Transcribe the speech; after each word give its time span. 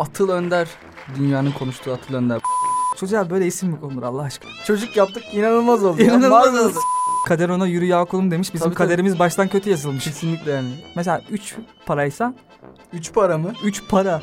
Atıl 0.00 0.28
Önder. 0.28 0.68
Dünyanın 1.18 1.52
konuştuğu 1.52 1.92
Atıl 1.92 2.14
Önder. 2.14 2.40
Çocuğa 3.00 3.30
böyle 3.30 3.46
isim 3.46 3.68
mi 3.68 3.80
konulur 3.80 4.02
Allah 4.02 4.22
aşkına? 4.22 4.50
Çocuk 4.66 4.96
yaptık 4.96 5.22
inanılmaz 5.32 5.84
oldu. 5.84 6.02
İnanılmaz 6.02 6.54
oldu. 6.58 6.78
Kader 7.28 7.48
ona 7.48 7.66
yürü 7.66 7.84
ya 7.84 8.04
kulum 8.04 8.30
demiş. 8.30 8.54
Bizim 8.54 8.64
Tabii, 8.64 8.74
tabii. 8.74 8.86
kaderimiz 8.88 9.18
baştan 9.18 9.48
kötü 9.48 9.70
yazılmış. 9.70 10.04
Kesinlikle 10.04 10.50
yani. 10.52 10.68
Mesela 10.96 11.22
3 11.30 11.54
paraysa 11.86 12.34
Üç 12.92 13.12
para 13.12 13.38
mı? 13.38 13.52
3 13.64 13.82
para. 13.88 14.22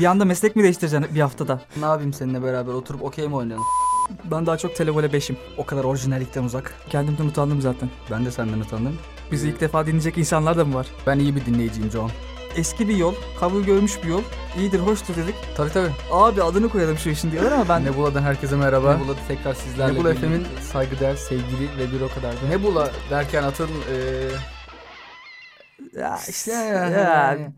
Bir 0.00 0.04
anda 0.04 0.24
meslek 0.24 0.56
mi 0.56 0.62
değiştireceksin 0.62 1.14
bir 1.14 1.20
haftada? 1.20 1.60
Ne 1.76 1.84
yapayım 1.84 2.12
seninle 2.12 2.42
beraber 2.42 2.72
oturup 2.72 3.02
okey 3.02 3.28
mi 3.28 3.36
oynayalım? 3.36 3.64
Ben 4.24 4.46
daha 4.46 4.58
çok 4.58 4.76
televole 4.76 5.06
5'im. 5.06 5.36
O 5.58 5.66
kadar 5.66 5.84
orijinallikten 5.84 6.44
uzak. 6.44 6.74
Kendimden 6.90 7.24
utandım 7.26 7.60
zaten. 7.60 7.90
Ben 8.10 8.24
de 8.24 8.30
senden 8.30 8.60
utandım. 8.60 8.98
Bizi 9.32 9.48
ilk 9.48 9.60
defa 9.60 9.86
dinleyecek 9.86 10.18
insanlar 10.18 10.58
da 10.58 10.64
mı 10.64 10.74
var? 10.74 10.86
Ben 11.06 11.18
iyi 11.18 11.36
bir 11.36 11.46
dinleyiciyim 11.46 11.90
John. 11.90 12.10
Eski 12.56 12.88
bir 12.88 12.96
yol, 12.96 13.14
kabul 13.40 13.62
görmüş 13.62 14.02
bir 14.02 14.08
yol. 14.08 14.22
İyidir, 14.58 14.78
hoştur 14.78 15.16
dedik. 15.16 15.34
Tabii 15.56 15.70
tabii. 15.72 15.90
Abi 16.10 16.42
adını 16.42 16.68
koyalım 16.68 16.96
şu 16.98 17.10
işin 17.10 17.30
diyorlar 17.30 17.52
ama 17.52 17.68
ben... 17.68 17.84
Nebula'dan 17.84 18.22
herkese 18.22 18.56
merhaba. 18.56 18.96
Nebula 18.96 19.16
tekrar 19.28 19.54
sizlerle 19.54 19.94
Nebula. 19.94 20.14
FM'in 20.14 20.46
saygıdeğer 20.72 21.16
sevgili 21.16 21.78
ve 21.78 21.92
bir 21.92 22.00
o 22.00 22.08
kadar 22.08 22.42
da. 22.42 22.48
Nebula 22.48 22.92
derken 23.10 23.42
atın 23.42 23.68
eee 23.90 24.30
Ya 25.92 26.18
işte 26.28 26.52
Ya, 26.52 26.88
ya. 26.88 27.52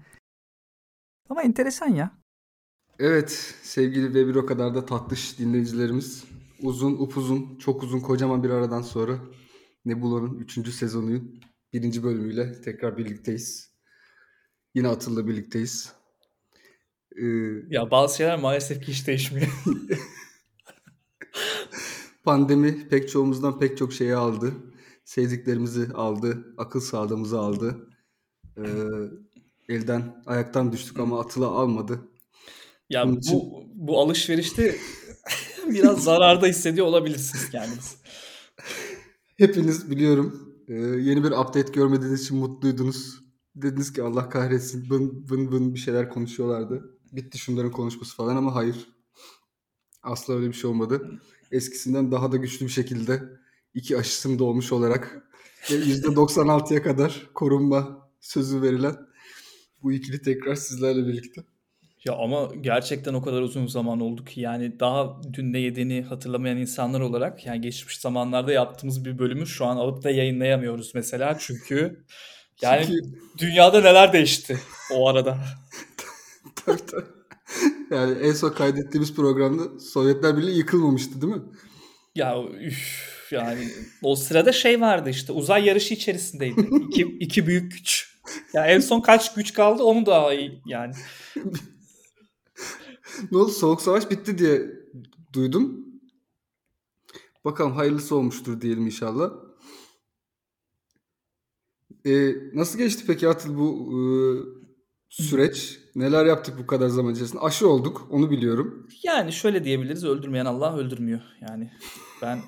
Ama 1.30 1.42
enteresan 1.42 1.88
ya. 1.88 2.10
Evet 2.98 3.54
sevgili 3.62 4.14
ve 4.14 4.26
bir 4.26 4.34
o 4.34 4.46
kadar 4.46 4.74
da 4.74 4.86
tatlış 4.86 5.38
dinleyicilerimiz. 5.38 6.24
Uzun 6.62 6.92
upuzun 6.92 7.58
çok 7.58 7.82
uzun 7.82 8.00
kocaman 8.00 8.42
bir 8.42 8.50
aradan 8.50 8.82
sonra 8.82 9.12
Nebula'nın 9.84 10.38
3. 10.38 10.74
sezonunun 10.74 11.40
birinci 11.72 12.02
bölümüyle 12.04 12.60
tekrar 12.62 12.96
birlikteyiz. 12.96 13.75
Yine 14.76 14.88
Atıl'la 14.88 15.26
birlikteyiz. 15.26 15.92
Ee, 17.16 17.24
Ya 17.70 17.90
bazı 17.90 18.16
şeyler 18.16 18.38
maalesef 18.38 18.82
ki 18.84 18.92
hiç 18.92 19.06
değişmiyor. 19.06 19.48
pandemi 22.24 22.88
pek 22.88 23.08
çoğumuzdan 23.08 23.58
pek 23.58 23.78
çok 23.78 23.92
şeyi 23.92 24.14
aldı. 24.16 24.52
Sevdiklerimizi 25.04 25.88
aldı, 25.94 26.54
akıl 26.58 26.80
sağlığımızı 26.80 27.38
aldı. 27.38 27.88
Ee, 28.56 28.62
elden 29.68 30.22
ayaktan 30.26 30.72
düştük 30.72 30.98
ama 30.98 31.20
Atıl'a 31.20 31.46
almadı. 31.46 32.00
ya 32.90 33.04
Bunun 33.04 33.16
bu 33.16 33.20
için- 33.20 33.42
bu 33.74 34.00
alışverişte 34.00 34.76
biraz 35.68 36.04
zararda 36.04 36.46
hissediyor 36.46 36.86
olabilirsiniz 36.86 37.50
kendiniz. 37.50 37.96
Hepiniz 39.36 39.90
biliyorum 39.90 40.54
e, 40.68 40.74
yeni 40.74 41.24
bir 41.24 41.30
update 41.30 41.72
görmediğiniz 41.72 42.22
için 42.24 42.36
mutluydunuz. 42.36 43.25
Dediniz 43.56 43.92
ki 43.92 44.02
Allah 44.02 44.28
kahretsin 44.28 44.90
bın 44.90 45.28
bın 45.30 45.52
bın 45.52 45.74
bir 45.74 45.78
şeyler 45.78 46.08
konuşuyorlardı. 46.08 46.98
Bitti 47.12 47.38
şunların 47.38 47.70
konuşması 47.70 48.16
falan 48.16 48.36
ama 48.36 48.54
hayır. 48.54 48.88
Asla 50.02 50.34
öyle 50.34 50.48
bir 50.48 50.52
şey 50.52 50.70
olmadı. 50.70 51.20
Eskisinden 51.52 52.12
daha 52.12 52.32
da 52.32 52.36
güçlü 52.36 52.66
bir 52.66 52.70
şekilde 52.70 53.22
iki 53.74 53.96
aşısını 53.96 54.38
da 54.38 54.44
olarak 54.44 55.28
ve 55.70 55.74
%96'ya 55.74 56.82
kadar 56.82 57.30
korunma 57.34 58.08
sözü 58.20 58.62
verilen 58.62 58.96
bu 59.82 59.92
ikili 59.92 60.22
tekrar 60.22 60.54
sizlerle 60.54 61.06
birlikte. 61.06 61.44
Ya 62.04 62.14
ama 62.14 62.48
gerçekten 62.60 63.14
o 63.14 63.22
kadar 63.22 63.42
uzun 63.42 63.66
zaman 63.66 64.00
oldu 64.00 64.24
ki 64.24 64.40
yani 64.40 64.80
daha 64.80 65.22
dün 65.32 65.52
ne 65.52 65.58
yediğini 65.58 66.02
hatırlamayan 66.02 66.56
insanlar 66.56 67.00
olarak 67.00 67.46
yani 67.46 67.60
geçmiş 67.60 67.98
zamanlarda 67.98 68.52
yaptığımız 68.52 69.04
bir 69.04 69.18
bölümü 69.18 69.46
şu 69.46 69.64
an 69.64 69.76
alıp 69.76 70.04
da 70.04 70.10
yayınlayamıyoruz 70.10 70.94
mesela 70.94 71.36
çünkü 71.40 72.04
yani 72.62 72.86
Çünkü- 72.86 73.18
dünyada 73.38 73.80
neler 73.80 74.12
değişti 74.12 74.60
o 74.94 75.08
arada. 75.08 75.38
Tabii, 76.66 76.86
tabii. 76.86 77.06
Yani 77.90 78.18
en 78.18 78.32
son 78.32 78.50
kaydettiğimiz 78.50 79.14
programda 79.14 79.80
Sovyetler 79.80 80.36
Birliği 80.36 80.56
yıkılmamıştı 80.58 81.22
değil 81.22 81.32
mi? 81.34 81.42
Ya 82.14 82.42
üf, 82.60 83.28
yani 83.30 83.68
o 84.02 84.16
sırada 84.16 84.52
şey 84.52 84.80
vardı 84.80 85.10
işte 85.10 85.32
uzay 85.32 85.64
yarışı 85.64 85.94
içerisindeydi. 85.94 86.68
İki, 86.88 87.02
iki 87.20 87.46
büyük 87.46 87.72
güç. 87.72 88.16
Ya 88.52 88.66
en 88.66 88.80
son 88.80 89.00
kaç 89.00 89.34
güç 89.34 89.52
kaldı 89.52 89.82
onu 89.82 90.06
da 90.06 90.34
iyi 90.34 90.62
yani. 90.66 90.94
Ne 93.32 93.38
oldu? 93.38 93.50
Soğuk 93.52 93.82
savaş 93.82 94.10
bitti 94.10 94.38
diye 94.38 94.62
duydum. 95.32 95.86
Bakalım 97.44 97.72
hayırlısı 97.72 98.16
olmuştur 98.16 98.60
diyelim 98.60 98.86
inşallah. 98.86 99.30
Ee, 102.06 102.34
nasıl 102.54 102.78
geçti 102.78 103.04
peki 103.06 103.28
Atıl 103.28 103.56
bu 103.56 103.92
e, 103.92 103.98
süreç? 105.08 105.78
Neler 105.94 106.26
yaptık 106.26 106.54
bu 106.58 106.66
kadar 106.66 106.88
zaman 106.88 107.12
içerisinde? 107.12 107.40
Aşı 107.42 107.68
olduk, 107.68 108.08
onu 108.10 108.30
biliyorum. 108.30 108.88
Yani 109.02 109.32
şöyle 109.32 109.64
diyebiliriz 109.64 110.04
öldürmeyen 110.04 110.44
Allah 110.44 110.76
öldürmüyor. 110.76 111.20
Yani 111.40 111.70
ben 112.22 112.38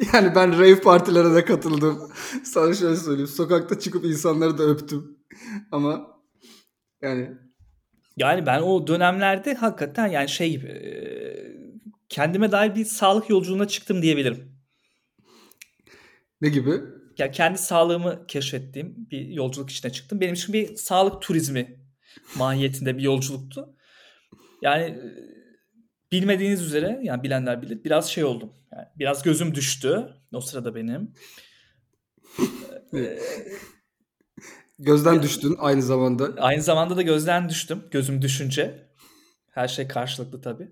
Yani 0.14 0.34
ben 0.34 0.52
rave 0.52 0.80
partilere 0.80 1.34
de 1.34 1.44
katıldım. 1.44 1.98
Sana 2.44 2.74
şöyle 2.74 2.96
söyleyeyim. 2.96 3.28
Sokakta 3.28 3.78
çıkıp 3.78 4.04
insanları 4.04 4.58
da 4.58 4.62
öptüm. 4.62 5.18
Ama 5.72 6.06
yani 7.02 7.30
yani 8.16 8.46
ben 8.46 8.62
o 8.62 8.86
dönemlerde 8.86 9.54
hakikaten 9.54 10.06
yani 10.06 10.28
şey 10.28 10.50
gibi 10.50 10.66
e, 10.66 10.90
kendime 12.08 12.52
dair 12.52 12.74
bir 12.74 12.84
sağlık 12.84 13.30
yolculuğuna 13.30 13.68
çıktım 13.68 14.02
diyebilirim. 14.02 14.52
ne 16.40 16.48
gibi? 16.48 16.80
Ya 17.18 17.30
kendi 17.30 17.58
sağlığımı 17.58 18.26
keşfettiğim 18.26 19.08
bir 19.10 19.28
yolculuk 19.28 19.70
içine 19.70 19.92
çıktım. 19.92 20.20
Benim 20.20 20.34
için 20.34 20.52
bir 20.52 20.76
sağlık 20.76 21.22
turizmi 21.22 21.80
mahiyetinde 22.36 22.98
bir 22.98 23.02
yolculuktu. 23.02 23.76
Yani 24.62 24.84
e, 24.84 25.02
bilmediğiniz 26.12 26.62
üzere 26.62 27.00
yani 27.02 27.22
bilenler 27.22 27.62
bilir 27.62 27.84
biraz 27.84 28.10
şey 28.10 28.24
oldum. 28.24 28.52
Yani 28.72 28.86
biraz 28.98 29.22
gözüm 29.22 29.54
düştü 29.54 30.08
o 30.32 30.40
sırada 30.40 30.74
benim. 30.74 31.14
Gözden 34.78 35.22
düştün 35.22 35.56
aynı 35.58 35.82
zamanda. 35.82 36.28
Aynı 36.38 36.62
zamanda 36.62 36.96
da 36.96 37.02
gözden 37.02 37.48
düştüm. 37.48 37.84
Gözüm 37.90 38.22
düşünce. 38.22 38.88
Her 39.50 39.68
şey 39.68 39.88
karşılıklı 39.88 40.40
tabii. 40.40 40.68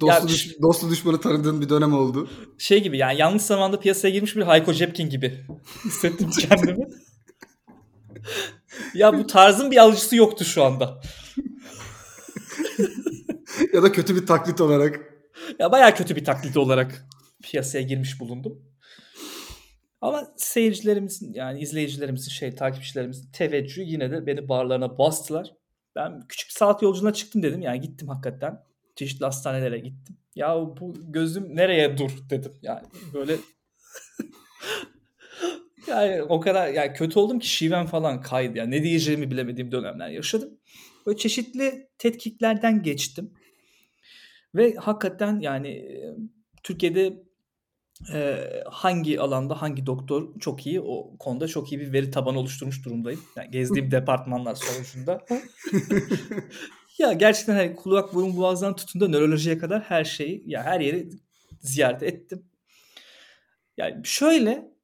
Dostu, 0.00 0.22
Ya- 0.22 0.28
düş- 0.28 0.62
dostu 0.62 0.90
düşmanı 0.90 1.20
tanıdığın 1.20 1.60
bir 1.60 1.68
dönem 1.68 1.94
oldu. 1.94 2.28
Şey 2.58 2.82
gibi 2.82 2.98
yani 2.98 3.20
yanlış 3.20 3.42
zamanda 3.42 3.80
piyasaya 3.80 4.10
girmiş 4.10 4.36
bir 4.36 4.42
Hayko 4.42 4.72
Cepkin 4.72 5.10
gibi 5.10 5.40
hissettim 5.84 6.30
kendimi. 6.40 6.86
ya 8.94 9.18
bu 9.18 9.26
tarzın 9.26 9.70
bir 9.70 9.76
alıcısı 9.76 10.16
yoktu 10.16 10.44
şu 10.44 10.64
anda. 10.64 11.00
ya 13.72 13.82
da 13.82 13.92
kötü 13.92 14.16
bir 14.16 14.26
taklit 14.26 14.60
olarak. 14.60 15.00
Ya 15.58 15.72
bayağı 15.72 15.94
kötü 15.94 16.16
bir 16.16 16.24
taklit 16.24 16.56
olarak 16.56 17.06
piyasaya 17.42 17.82
girmiş 17.82 18.20
bulundum. 18.20 18.62
Ama 20.00 20.24
seyircilerimizin 20.36 21.32
yani 21.34 21.60
izleyicilerimizin 21.60 22.30
şey 22.30 22.54
takipçilerimizin 22.54 23.30
teveccühü 23.32 23.84
yine 23.84 24.10
de 24.10 24.26
beni 24.26 24.48
barlarına 24.48 24.98
bastılar. 24.98 25.54
Ben 25.96 26.20
küçük 26.28 26.48
bir 26.48 26.54
sağlık 26.54 26.82
yolculuğuna 26.82 27.12
çıktım 27.12 27.42
dedim. 27.42 27.62
Yani 27.62 27.80
gittim 27.80 28.08
hakikaten. 28.08 28.58
Çeşitli 28.96 29.24
hastanelere 29.24 29.78
gittim. 29.78 30.16
Ya 30.34 30.56
bu 30.56 30.94
gözüm 31.08 31.56
nereye 31.56 31.98
dur 31.98 32.10
dedim. 32.30 32.52
Yani 32.62 32.82
böyle 33.14 33.36
yani 35.86 36.22
o 36.22 36.40
kadar 36.40 36.68
yani 36.68 36.92
kötü 36.92 37.18
oldum 37.18 37.38
ki 37.38 37.48
şivem 37.48 37.86
falan 37.86 38.20
kaydı. 38.20 38.58
Yani 38.58 38.70
ne 38.70 38.82
diyeceğimi 38.82 39.30
bilemediğim 39.30 39.72
dönemler 39.72 40.08
yaşadım. 40.08 40.50
Böyle 41.06 41.18
çeşitli 41.18 41.88
tetkiklerden 41.98 42.82
geçtim. 42.82 43.34
Ve 44.54 44.74
hakikaten 44.74 45.40
yani 45.40 45.68
e, 45.68 46.14
Türkiye'de 46.62 47.24
e, 48.12 48.50
hangi 48.66 49.20
alanda 49.20 49.62
hangi 49.62 49.86
doktor 49.86 50.40
çok 50.40 50.66
iyi 50.66 50.80
o 50.80 51.16
konuda 51.18 51.48
çok 51.48 51.72
iyi 51.72 51.80
bir 51.80 51.92
veri 51.92 52.10
tabanı 52.10 52.38
oluşturmuş 52.38 52.84
durumdayım. 52.84 53.20
Yani 53.36 53.50
gezdiğim 53.50 53.90
departmanlar 53.90 54.54
sonucunda. 54.54 55.24
ya 56.98 57.12
gerçekten 57.12 57.54
hani 57.54 57.76
kulak 57.76 58.14
burun 58.14 58.36
boğazdan 58.36 58.76
tutun 58.76 59.00
da 59.00 59.08
nörolojiye 59.08 59.58
kadar 59.58 59.82
her 59.82 60.04
şeyi 60.04 60.42
ya 60.46 60.62
her 60.62 60.80
yeri 60.80 61.08
ziyaret 61.60 62.02
ettim. 62.02 62.46
Yani 63.76 64.00
şöyle 64.04 64.74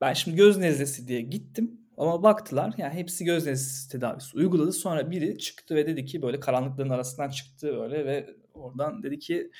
ben 0.00 0.12
şimdi 0.12 0.36
göz 0.36 0.58
nezlesi 0.58 1.08
diye 1.08 1.20
gittim 1.20 1.80
ama 1.96 2.22
baktılar 2.22 2.74
yani 2.78 2.94
hepsi 2.94 3.24
göz 3.24 3.46
nezlesi 3.46 3.90
tedavisi 3.90 4.36
uyguladı. 4.36 4.72
Sonra 4.72 5.10
biri 5.10 5.38
çıktı 5.38 5.74
ve 5.74 5.86
dedi 5.86 6.04
ki 6.04 6.22
böyle 6.22 6.40
karanlıkların 6.40 6.90
arasından 6.90 7.30
çıktı 7.30 7.76
böyle 7.76 8.06
ve 8.06 8.36
oradan 8.54 9.02
dedi 9.02 9.18
ki 9.18 9.50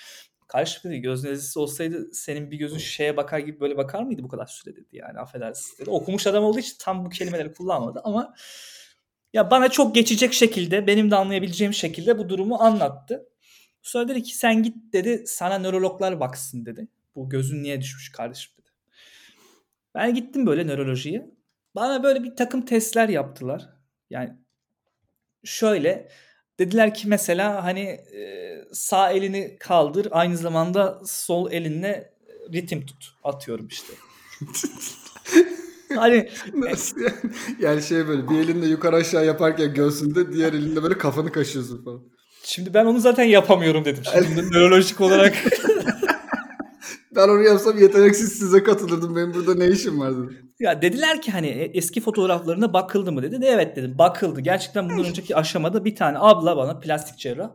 karşı 0.49 0.89
dedi 0.89 0.99
göz 0.99 1.25
nezlesi 1.25 1.59
olsaydı 1.59 2.13
senin 2.13 2.51
bir 2.51 2.57
gözün 2.57 2.79
şeye 2.79 3.17
bakar 3.17 3.39
gibi 3.39 3.61
böyle 3.61 3.77
bakar 3.77 4.03
mıydı 4.03 4.23
bu 4.23 4.29
kadar 4.29 4.47
süre 4.47 4.77
dedi 4.77 4.89
yani 4.93 5.19
affedersiniz 5.19 5.79
dedi. 5.79 5.91
Okumuş 5.91 6.27
adam 6.27 6.45
olduğu 6.45 6.59
için 6.59 6.77
tam 6.81 7.05
bu 7.05 7.09
kelimeleri 7.09 7.53
kullanmadı 7.53 8.01
ama 8.05 8.35
ya 9.37 9.51
bana 9.51 9.69
çok 9.69 9.95
geçecek 9.95 10.33
şekilde 10.33 10.87
benim 10.87 11.11
de 11.11 11.17
anlayabileceğim 11.17 11.75
şekilde 11.75 12.19
bu 12.19 12.29
durumu 12.29 12.63
anlattı. 12.63 13.29
Sonra 13.83 14.09
dedi 14.09 14.23
ki 14.23 14.37
sen 14.37 14.63
git 14.63 14.77
dedi 14.93 15.25
sana 15.27 15.59
nörologlar 15.59 16.21
baksın 16.21 16.67
dedi. 16.67 16.89
Bu 17.15 17.29
gözün 17.29 17.63
niye 17.63 17.81
düşmüş 17.81 18.13
kardeşim 18.13 18.53
dedi. 18.59 18.69
Ben 19.95 20.15
gittim 20.15 20.47
böyle 20.47 20.67
nörolojiye. 20.67 21.31
Bana 21.75 22.03
böyle 22.03 22.25
bir 22.25 22.37
takım 22.37 22.65
testler 22.65 23.09
yaptılar. 23.09 23.69
Yani 24.11 24.33
şöyle 25.45 26.09
dediler 26.59 26.95
ki 26.95 27.09
mesela 27.09 27.65
hani 27.65 27.81
e, 27.81 28.55
sağ 28.73 29.11
elini 29.11 29.57
kaldır 29.61 30.09
aynı 30.11 30.37
zamanda 30.37 31.01
sol 31.07 31.53
elinle 31.53 32.15
ritim 32.53 32.87
tut 32.87 33.15
atıyorum 33.25 33.69
işte. 33.69 33.93
hani 35.95 36.29
Nasıl 36.55 37.01
yani? 37.01 37.13
Yani 37.61 37.83
şey 37.83 38.09
böyle 38.09 38.29
bir 38.29 38.39
elinle 38.39 38.67
yukarı 38.67 38.97
aşağı 38.97 39.27
yaparken 39.27 39.75
göğsünde 39.75 40.33
diğer 40.33 40.53
elinde 40.53 40.83
böyle 40.83 40.99
kafanı 40.99 41.33
kaşıyorsun 41.33 41.85
falan. 41.85 42.01
şimdi 42.45 42.75
ben 42.75 42.85
onu 42.85 43.01
zaten 43.01 43.25
yapamıyorum 43.25 43.85
dedim. 43.85 44.03
Şimdi 44.15 44.51
nörolojik 44.53 45.01
olarak 45.01 45.35
Ben 47.17 47.29
onu 47.29 47.43
yapsam 47.43 47.79
yeteneksiz 47.79 48.33
size 48.33 48.63
katılırdım. 48.63 49.17
Benim 49.17 49.35
burada 49.35 49.55
ne 49.55 49.67
işim 49.69 50.01
var 50.01 50.11
dedim. 50.13 50.39
Ya 50.61 50.83
dediler 50.83 51.23
ki 51.23 51.33
hani 51.33 51.47
e, 51.47 51.65
eski 51.79 52.01
fotoğraflarına 52.01 52.73
bakıldı 52.73 53.13
mı 53.13 53.23
dedi. 53.23 53.41
De 53.43 53.47
evet 53.47 53.77
dedim 53.77 53.99
bakıldı. 53.99 54.41
Gerçekten 54.41 54.89
bundan 54.91 55.05
önceki 55.05 55.37
aşamada 55.37 55.85
bir 55.85 55.97
tane 55.97 56.19
abla 56.21 56.57
bana 56.57 56.79
plastik 56.81 57.19
cerrah. 57.19 57.51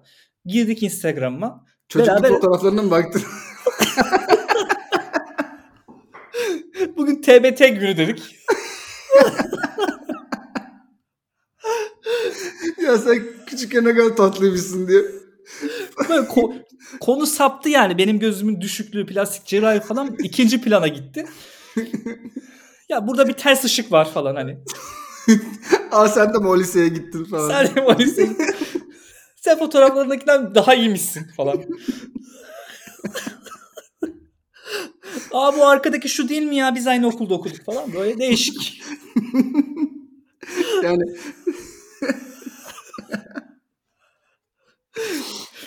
Girdik 0.46 0.84
Instagram'a. 0.84 1.66
Çocukluk 1.90 2.18
Beraber- 2.24 2.30
fotoğraflarına 2.30 2.82
mı 2.82 2.92
baktın? 2.92 3.22
Bugün 6.98 7.22
TBT 7.22 7.60
günü 7.60 7.98
dedik. 7.98 8.36
ya 12.86 12.98
sen 12.98 13.24
küçükken 13.48 13.86
ne 13.86 13.96
kadar 13.96 14.16
tatlıymışsın 14.16 14.88
diye. 14.88 15.02
Böyle 16.10 16.22
ko- 16.28 16.64
konu 17.02 17.26
saptı 17.26 17.70
yani. 17.70 17.98
Benim 17.98 18.20
gözümün 18.20 18.62
düşüklüğü, 18.62 19.06
plastik 19.06 19.46
cerrahi 19.46 19.80
falan 19.80 20.16
ikinci 20.24 20.62
plana 20.62 20.88
gitti. 20.88 21.26
ya 22.90 23.08
burada 23.08 23.28
bir 23.28 23.34
ters 23.34 23.64
ışık 23.64 23.92
var 23.92 24.12
falan 24.12 24.36
hani. 24.36 24.58
Aa 25.92 26.08
sen 26.08 26.34
de 26.34 26.38
mi 26.38 26.48
o 26.48 26.60
liseye 26.60 26.88
gittin 26.88 27.24
falan. 27.26 27.50
Sen 27.50 27.76
de 27.76 27.82
o 27.82 27.92
liseye- 27.94 28.56
Sen 29.36 29.58
fotoğraflarındakinden 29.60 30.56
daha 30.56 30.76
iyiymişsin 30.76 31.28
falan. 31.38 31.58
Aa 35.32 35.58
bu 35.58 35.68
arkadaki 35.68 36.10
şu 36.10 36.30
değil 36.30 36.42
mi 36.42 36.56
ya 36.56 36.76
biz 36.76 36.88
aynı 36.88 37.08
okulda 37.08 37.34
okuduk 37.34 37.66
falan 37.66 37.94
böyle 37.94 38.18
değişik. 38.18 38.84
Yani 40.84 41.04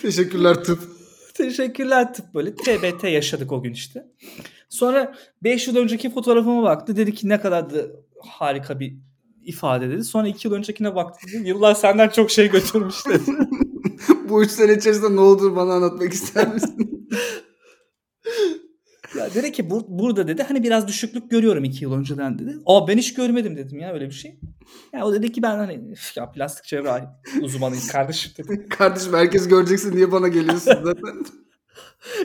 Teşekkürler 0.01 0.63
tıp. 0.63 0.79
Teşekkürler 1.33 2.13
tıp 2.13 2.33
böyle 2.33 2.55
TBT 2.55 3.03
yaşadık 3.03 3.51
o 3.51 3.61
gün 3.63 3.73
işte. 3.73 4.05
Sonra 4.69 5.15
5 5.43 5.67
yıl 5.67 5.75
önceki 5.75 6.09
fotoğrafıma 6.09 6.63
baktı 6.63 6.95
dedi 6.95 7.13
ki 7.13 7.29
ne 7.29 7.41
kadar 7.41 7.69
da 7.69 7.77
harika 8.19 8.79
bir 8.79 8.97
ifade 9.43 9.89
dedi. 9.89 10.03
Sonra 10.03 10.27
2 10.27 10.47
yıl 10.47 10.55
öncekine 10.55 10.95
baktı 10.95 11.27
dedi. 11.27 11.47
Yıllar 11.47 11.75
senden 11.75 12.09
çok 12.09 12.31
şey 12.31 12.51
götürmüş 12.51 12.95
dedi. 13.09 13.31
Bu 14.29 14.43
üç 14.43 14.51
sene 14.51 14.73
içerisinde 14.73 15.15
ne 15.15 15.19
olduğunu 15.19 15.55
bana 15.55 15.73
anlatmak 15.73 16.13
ister 16.13 16.53
misin? 16.53 16.94
Dedi 19.35 19.51
ki 19.51 19.63
bur- 19.63 19.85
burada 19.87 20.27
dedi 20.27 20.43
hani 20.43 20.63
biraz 20.63 20.87
düşüklük 20.87 21.31
görüyorum 21.31 21.63
iki 21.63 21.83
yıl 21.83 21.93
önceden 21.93 22.39
dedi. 22.39 22.57
Aa 22.65 22.87
ben 22.87 22.97
hiç 22.97 23.13
görmedim 23.13 23.57
dedim 23.57 23.79
ya 23.79 23.93
öyle 23.93 24.05
bir 24.05 24.11
şey. 24.15 24.39
Ya 24.93 25.05
o 25.05 25.13
dedi 25.13 25.31
ki 25.31 25.41
ben 25.41 25.55
hani 25.57 25.73
"Üf 25.91 26.17
ya 26.17 26.31
plastik 26.31 26.65
cerrahi 26.65 27.03
uzmanıyım 27.41 27.87
kardeşim 27.87 28.31
dedi. 28.37 28.69
Kardeşim 28.69 29.13
herkes 29.13 29.47
göreceksin 29.47 29.95
niye 29.95 30.11
bana 30.11 30.27
geliyorsun 30.27 30.59
zaten. 30.83 30.95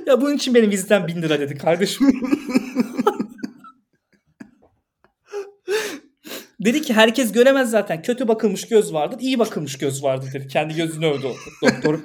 Ya 0.07 0.21
bunun 0.21 0.35
için 0.37 0.55
benim 0.55 0.71
vizitem 0.71 1.07
bin 1.07 1.23
lira 1.23 1.41
dedi 1.41 1.59
kardeşim. 1.59 2.07
dedi 6.65 6.83
ki 6.83 6.95
herkes 6.95 7.33
göremez 7.33 7.71
zaten. 7.71 8.03
Kötü 8.03 8.29
bakılmış 8.29 8.69
göz 8.69 8.93
vardır, 8.93 9.17
iyi 9.21 9.39
bakılmış 9.39 9.79
göz 9.79 10.03
vardır 10.03 10.33
dedi. 10.33 10.49
Kendi 10.49 10.75
gözünü 10.75 11.06
övdü 11.06 11.27
doktor. 11.63 11.99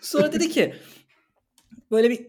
Sonra 0.00 0.32
dedi 0.32 0.48
ki 0.48 0.74
böyle 1.90 2.10
bir 2.10 2.26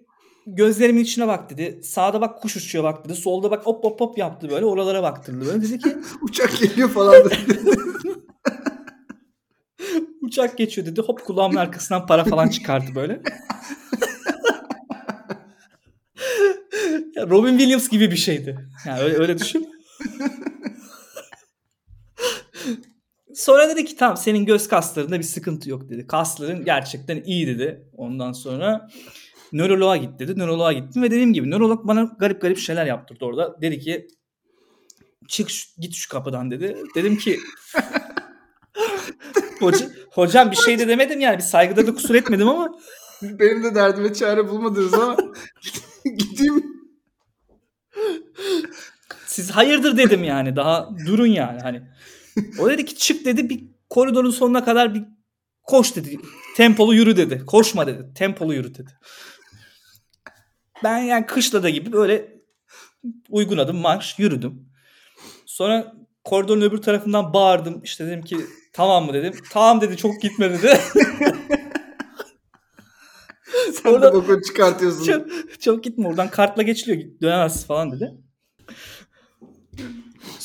gözlerimin 0.48 1.04
içine 1.04 1.28
bak 1.28 1.50
dedi. 1.50 1.80
Sağda 1.84 2.22
bak 2.22 2.42
kuş 2.42 2.56
uçuyor 2.56 2.84
bak 2.84 3.06
dedi. 3.06 3.16
Solda 3.16 3.52
bak 3.52 3.66
hop 3.66 3.84
hop 3.84 4.02
hop 4.02 4.18
yaptı 4.18 4.50
böyle. 4.50 4.66
Oralara 4.66 5.04
baktırdı 5.04 5.46
böyle. 5.46 5.62
Dedi 5.62 5.80
ki 5.80 5.98
Uçak 6.22 6.60
geliyor 6.60 6.90
falan 6.90 7.16
dedi. 7.26 7.60
uçak 10.22 10.58
geçiyor 10.58 10.88
dedi. 10.88 11.02
Hop 11.02 11.26
kulağımın 11.26 11.56
arkasından 11.56 12.06
para 12.06 12.24
falan 12.24 12.48
çıkardı 12.48 12.96
böyle. 12.96 13.22
Robin 17.30 17.58
Williams 17.58 17.90
gibi 17.90 18.12
bir 18.12 18.16
şeydi. 18.16 18.70
Yani 18.86 19.00
öyle, 19.00 19.18
öyle 19.18 19.38
düşün. 19.38 19.70
Sonra 23.36 23.70
dedi 23.70 23.86
ki 23.86 23.96
tamam 23.96 24.18
senin 24.18 24.46
göz 24.46 24.68
kaslarında 24.68 25.20
bir 25.20 25.24
sıkıntı 25.24 25.70
yok 25.70 25.90
dedi. 25.90 26.08
Kasların 26.08 26.66
gerçekten 26.66 27.24
iyi 27.26 27.48
dedi. 27.48 27.90
Ondan 27.98 28.32
sonra 28.32 28.90
nöroloğa 29.54 29.98
git 29.98 30.20
dedi. 30.20 30.40
Nöroloğa 30.40 30.74
gittim 30.74 31.04
ve 31.04 31.12
dediğim 31.12 31.34
gibi 31.34 31.52
nörolog 31.52 31.88
bana 31.88 32.04
garip 32.20 32.42
garip 32.42 32.58
şeyler 32.58 32.86
yaptırdı 32.86 33.26
orada. 33.26 33.62
Dedi 33.62 33.80
ki 33.80 34.08
çık 35.28 35.50
şu- 35.50 35.82
git 35.82 35.94
şu 35.96 36.10
kapıdan 36.10 36.52
dedi. 36.52 36.78
Dedim 36.96 37.18
ki 37.18 37.40
Hoca, 39.60 39.90
hocam 40.12 40.52
bir 40.52 40.56
şey 40.56 40.80
de 40.80 40.88
demedim 40.88 41.20
yani 41.20 41.38
bir 41.38 41.44
saygıda 41.44 41.88
da 41.88 41.94
kusur 41.94 42.16
etmedim 42.16 42.50
ama 42.50 42.80
Benim 43.22 43.64
de 43.64 43.76
derdime 43.76 44.14
çare 44.14 44.50
bulmadınız 44.50 44.94
ama 44.94 45.18
gideyim. 46.18 46.64
siz 49.26 49.52
hayırdır 49.52 49.98
dedim 49.98 50.24
yani 50.24 50.56
daha 50.56 50.90
durun 51.06 51.26
yani 51.28 51.60
hani. 51.62 51.82
O 52.60 52.70
dedi 52.70 52.86
ki 52.86 52.96
çık 52.96 53.26
dedi 53.26 53.50
bir 53.50 53.64
koridorun 53.90 54.30
sonuna 54.32 54.66
kadar 54.66 54.94
bir 54.96 55.04
koş 55.64 55.96
dedi. 55.96 56.20
Tempolu 56.58 56.96
yürü 56.96 57.18
dedi. 57.18 57.44
Koşma 57.48 57.88
dedi. 57.88 58.14
Tempolu 58.16 58.54
yürü 58.54 58.76
dedi. 58.76 58.92
Ben 60.84 60.98
yani 60.98 61.26
kışlada 61.26 61.70
gibi 61.70 61.92
böyle 61.92 62.36
uygun 63.30 63.58
adım 63.58 63.78
marş 63.78 64.20
yürüdüm. 64.20 64.70
Sonra 65.46 65.94
koridorun 66.24 66.62
öbür 66.62 66.78
tarafından 66.78 67.34
bağırdım. 67.34 67.82
İşte 67.84 68.08
dedim 68.08 68.22
ki 68.22 68.38
tamam 68.74 69.06
mı 69.06 69.14
dedim. 69.14 69.34
Tamam 69.52 69.82
dedi 69.82 69.98
çok 69.98 70.22
gitme 70.22 70.52
dedi. 70.52 70.78
Sen 73.84 73.90
Orada- 73.94 74.12
de 74.12 74.16
bokunu 74.16 74.42
çıkartıyorsun. 74.42 75.04
çok, 75.06 75.28
çok 75.62 75.84
gitme 75.84 76.08
oradan 76.08 76.30
kartla 76.30 76.62
geçiliyor 76.62 77.12
dönemezsin 77.22 77.68
falan 77.68 77.92
dedi. 77.92 78.12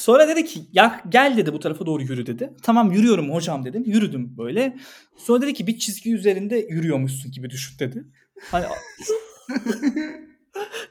Sonra 0.00 0.28
dedi 0.28 0.44
ki 0.44 0.60
ya 0.72 1.00
gel 1.08 1.36
dedi 1.36 1.52
bu 1.52 1.60
tarafa 1.60 1.86
doğru 1.86 2.02
yürü 2.02 2.26
dedi. 2.26 2.52
Tamam 2.62 2.92
yürüyorum 2.92 3.34
hocam 3.34 3.64
dedim. 3.64 3.84
Yürüdüm 3.86 4.38
böyle. 4.38 4.76
Sonra 5.16 5.42
dedi 5.42 5.54
ki 5.54 5.66
bir 5.66 5.78
çizgi 5.78 6.14
üzerinde 6.14 6.66
yürüyormuşsun 6.70 7.32
gibi 7.32 7.50
düşün 7.50 7.78
dedi. 7.78 8.04
Hani 8.50 8.62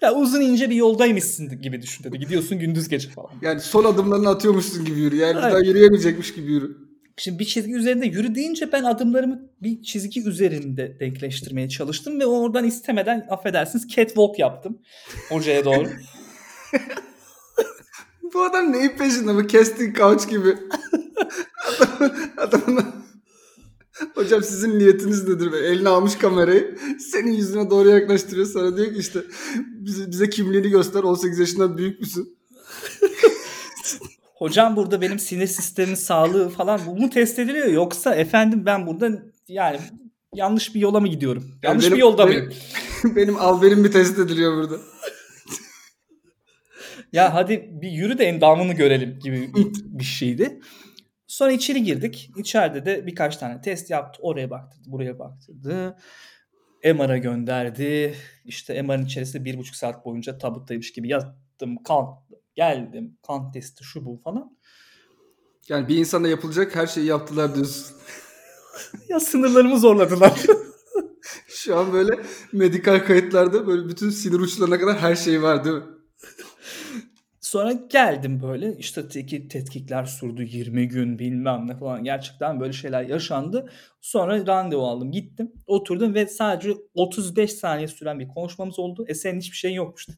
ya 0.02 0.14
uzun 0.14 0.42
ince 0.42 0.70
bir 0.70 0.76
yoldaymışsın 0.76 1.62
gibi 1.62 1.82
düşün 1.82 2.04
dedi. 2.04 2.20
Gidiyorsun 2.20 2.60
gündüz 2.60 2.90
gece 2.90 3.10
falan. 3.10 3.30
Yani 3.42 3.62
son 3.62 3.84
adımlarını 3.84 4.30
atıyormuşsun 4.30 4.86
gibi 4.86 5.00
yürü. 5.00 5.16
Yani 5.16 5.40
Evet. 5.42 5.54
daha 5.54 5.60
yürüyemeyecekmiş 5.60 6.34
gibi 6.34 6.52
yürü. 6.52 6.78
Şimdi 7.18 7.40
bir 7.40 7.46
çizgi 7.46 7.74
üzerinde 7.74 8.06
yürü 8.06 8.36
deyince 8.36 8.72
ben 8.72 8.84
adımlarımı 8.84 9.42
bir 9.62 9.84
çizgi 9.84 10.28
üzerinde 10.28 10.98
denkleştirmeye 11.00 11.70
çalıştım 11.70 12.20
ve 12.20 12.26
oradan 12.26 12.66
istemeden 12.66 13.28
affedersiniz 13.30 13.88
catwalk 13.88 14.40
yaptım 14.40 14.80
hocaya 15.30 15.66
doğru. 15.66 15.90
Bu 18.34 18.44
adam 18.44 18.72
neyin 18.72 18.90
peşinde 18.90 19.36
bu 19.36 19.48
casting 19.48 19.98
couch 19.98 20.30
gibi. 20.30 20.58
Adam, 21.68 22.12
adamın 22.38 22.86
Hocam 24.16 24.44
sizin 24.44 24.80
niyetiniz 24.80 25.28
nedir? 25.28 25.52
Ve 25.52 25.60
eline 25.60 25.90
almış 25.90 26.16
kamerayı 26.16 26.78
senin 27.12 27.32
yüzüne 27.32 27.70
doğru 27.70 27.90
yaklaştırıyor. 27.90 28.48
Sana 28.48 28.78
diyor 28.78 28.94
ki 28.94 29.00
işte 29.00 29.20
bize, 29.56 30.12
bize 30.12 30.30
kimliğini 30.30 30.70
göster 30.70 31.04
18 31.04 31.40
yaşından 31.40 31.78
büyük 31.78 32.00
müsün? 32.00 32.38
Hocam 34.36 34.76
burada 34.76 35.02
benim 35.02 35.20
sinir 35.20 35.48
sistemin 35.48 35.96
sağlığı 35.96 36.50
falan 36.50 36.82
bu 36.88 36.96
mu 36.96 37.10
test 37.10 37.40
ediliyor 37.40 37.68
yoksa 37.68 38.16
efendim 38.16 38.66
ben 38.66 38.88
burada 38.88 39.24
yani 39.48 39.80
yanlış 40.36 40.76
bir 40.76 40.80
yola 40.80 41.00
mı 41.00 41.08
gidiyorum? 41.08 41.44
Yanlış 41.64 41.86
benim- 41.86 41.96
bir 41.96 42.02
yolda 42.02 42.28
benim- 42.28 42.46
mıyım? 42.46 42.54
Benim 43.16 43.36
alberim 43.40 43.84
bir 43.84 43.92
test 43.92 44.20
ediliyor 44.20 44.58
burada. 44.58 44.76
Ya 47.14 47.34
hadi 47.34 47.70
bir 47.72 47.92
yürü 47.92 48.18
de 48.18 48.24
endamını 48.24 48.74
görelim 48.74 49.20
gibi 49.20 49.52
bir, 49.86 50.04
şeydi. 50.04 50.62
Sonra 51.28 51.52
içeri 51.52 51.84
girdik. 51.84 52.32
İçeride 52.38 52.86
de 52.86 53.08
birkaç 53.08 53.38
tane 53.38 53.62
test 53.62 53.90
yaptı. 53.90 54.20
Oraya 54.22 54.50
baktırdı, 54.50 54.92
buraya 54.92 55.20
baktırdı. 55.20 55.98
MR'a 56.84 57.18
gönderdi. 57.18 58.16
İşte 58.46 58.82
MR'ın 58.82 59.06
içerisinde 59.06 59.46
bir 59.46 59.58
buçuk 59.58 59.76
saat 59.76 60.06
boyunca 60.06 60.38
tabuttaymış 60.38 60.94
gibi 60.94 61.10
yattım, 61.10 61.84
kalktım, 61.84 62.40
geldim. 62.56 63.18
Kan 63.28 63.52
testi 63.52 63.84
şu 63.84 64.06
bu 64.06 64.22
falan. 64.24 64.58
Yani 65.70 65.88
bir 65.88 65.98
insana 65.98 66.28
yapılacak 66.28 66.76
her 66.76 66.88
şeyi 66.88 67.06
yaptılar 67.06 67.56
diyorsun. 67.56 67.96
Ya 69.10 69.20
sınırlarımı 69.20 69.80
zorladılar. 69.80 70.40
Şu 71.48 71.78
an 71.78 71.94
böyle 71.94 72.24
medikal 72.54 73.06
kayıtlarda 73.06 73.68
böyle 73.68 73.90
bütün 73.90 74.10
sinir 74.10 74.40
uçlarına 74.40 74.80
kadar 74.80 74.98
her 74.98 75.16
şey 75.16 75.42
var 75.44 75.66
değil 75.66 75.76
mi? 75.76 75.84
Sonra 77.50 77.72
geldim 77.72 78.42
böyle 78.42 78.78
işte 78.78 79.08
teki 79.08 79.48
tetkikler 79.48 80.06
sürdü 80.06 80.44
20 80.44 80.88
gün 80.88 81.20
bilmem 81.20 81.68
ne 81.68 81.78
falan 81.78 82.04
gerçekten 82.04 82.60
böyle 82.60 82.74
şeyler 82.74 83.04
yaşandı. 83.04 83.70
Sonra 84.02 84.48
randevu 84.48 84.88
aldım 84.88 85.12
gittim 85.12 85.52
oturdum 85.68 86.14
ve 86.14 86.28
sadece 86.28 86.74
35 86.94 87.54
saniye 87.54 87.88
süren 87.88 88.20
bir 88.20 88.28
konuşmamız 88.28 88.80
oldu. 88.80 89.06
E 89.08 89.16
senin 89.16 89.40
hiçbir 89.40 89.58
şeyin 89.58 89.76
yokmuş 89.76 90.08
dedi. 90.08 90.18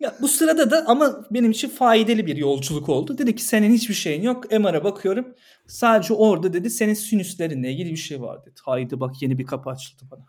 Ya 0.00 0.14
bu 0.20 0.28
sırada 0.28 0.70
da 0.70 0.84
ama 0.86 1.26
benim 1.30 1.50
için 1.50 1.68
faydalı 1.68 2.26
bir 2.26 2.36
yolculuk 2.36 2.88
oldu. 2.88 3.18
Dedi 3.18 3.36
ki 3.36 3.42
senin 3.42 3.74
hiçbir 3.74 3.94
şeyin 3.94 4.22
yok. 4.22 4.52
MR'a 4.52 4.84
bakıyorum. 4.84 5.34
Sadece 5.66 6.14
orada 6.14 6.52
dedi 6.52 6.70
senin 6.70 6.94
sinüslerinle 6.94 7.72
ilgili 7.72 7.90
bir 7.90 7.96
şey 7.96 8.20
var 8.20 8.46
dedi. 8.46 8.60
Haydi 8.62 9.00
bak 9.00 9.22
yeni 9.22 9.38
bir 9.38 9.46
kapı 9.46 9.70
açıldı 9.70 10.02
bana. 10.10 10.26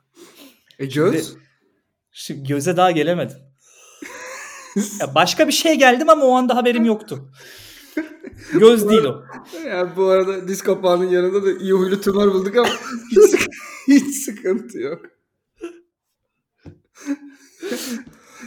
E 0.84 0.86
göz? 0.86 1.34
Şimdi 2.12 2.48
göze 2.48 2.78
daha 2.78 2.92
gelemedim. 2.92 3.38
ya 5.00 5.16
başka 5.16 5.48
bir 5.48 5.54
şey 5.54 5.75
geldim 5.75 6.10
ama 6.10 6.25
o 6.25 6.32
anda 6.32 6.56
haberim 6.56 6.86
yoktu. 6.86 7.32
Göz 8.54 8.90
değil 8.90 9.04
o. 9.04 9.24
Ya 9.68 9.96
bu 9.96 10.06
arada 10.06 10.48
diz 10.48 10.62
kapağının 10.62 11.10
yanında 11.10 11.44
da 11.44 11.52
iyi 11.52 11.74
huylu 11.74 12.02
tümör 12.02 12.34
bulduk 12.34 12.56
ama 12.58 12.70
hiç, 13.12 13.48
hiç 13.88 14.16
sıkıntı 14.16 14.80
yok. 14.80 15.02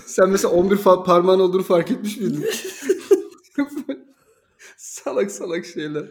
Sen 0.07 0.29
mesela 0.29 0.55
11 0.55 0.77
fa- 0.77 1.05
parmağın 1.05 1.41
olduğunu 1.41 1.63
fark 1.63 1.91
etmiş 1.91 2.17
miydin? 2.17 2.47
salak 4.77 5.31
salak 5.31 5.67
şeyler. 5.67 6.05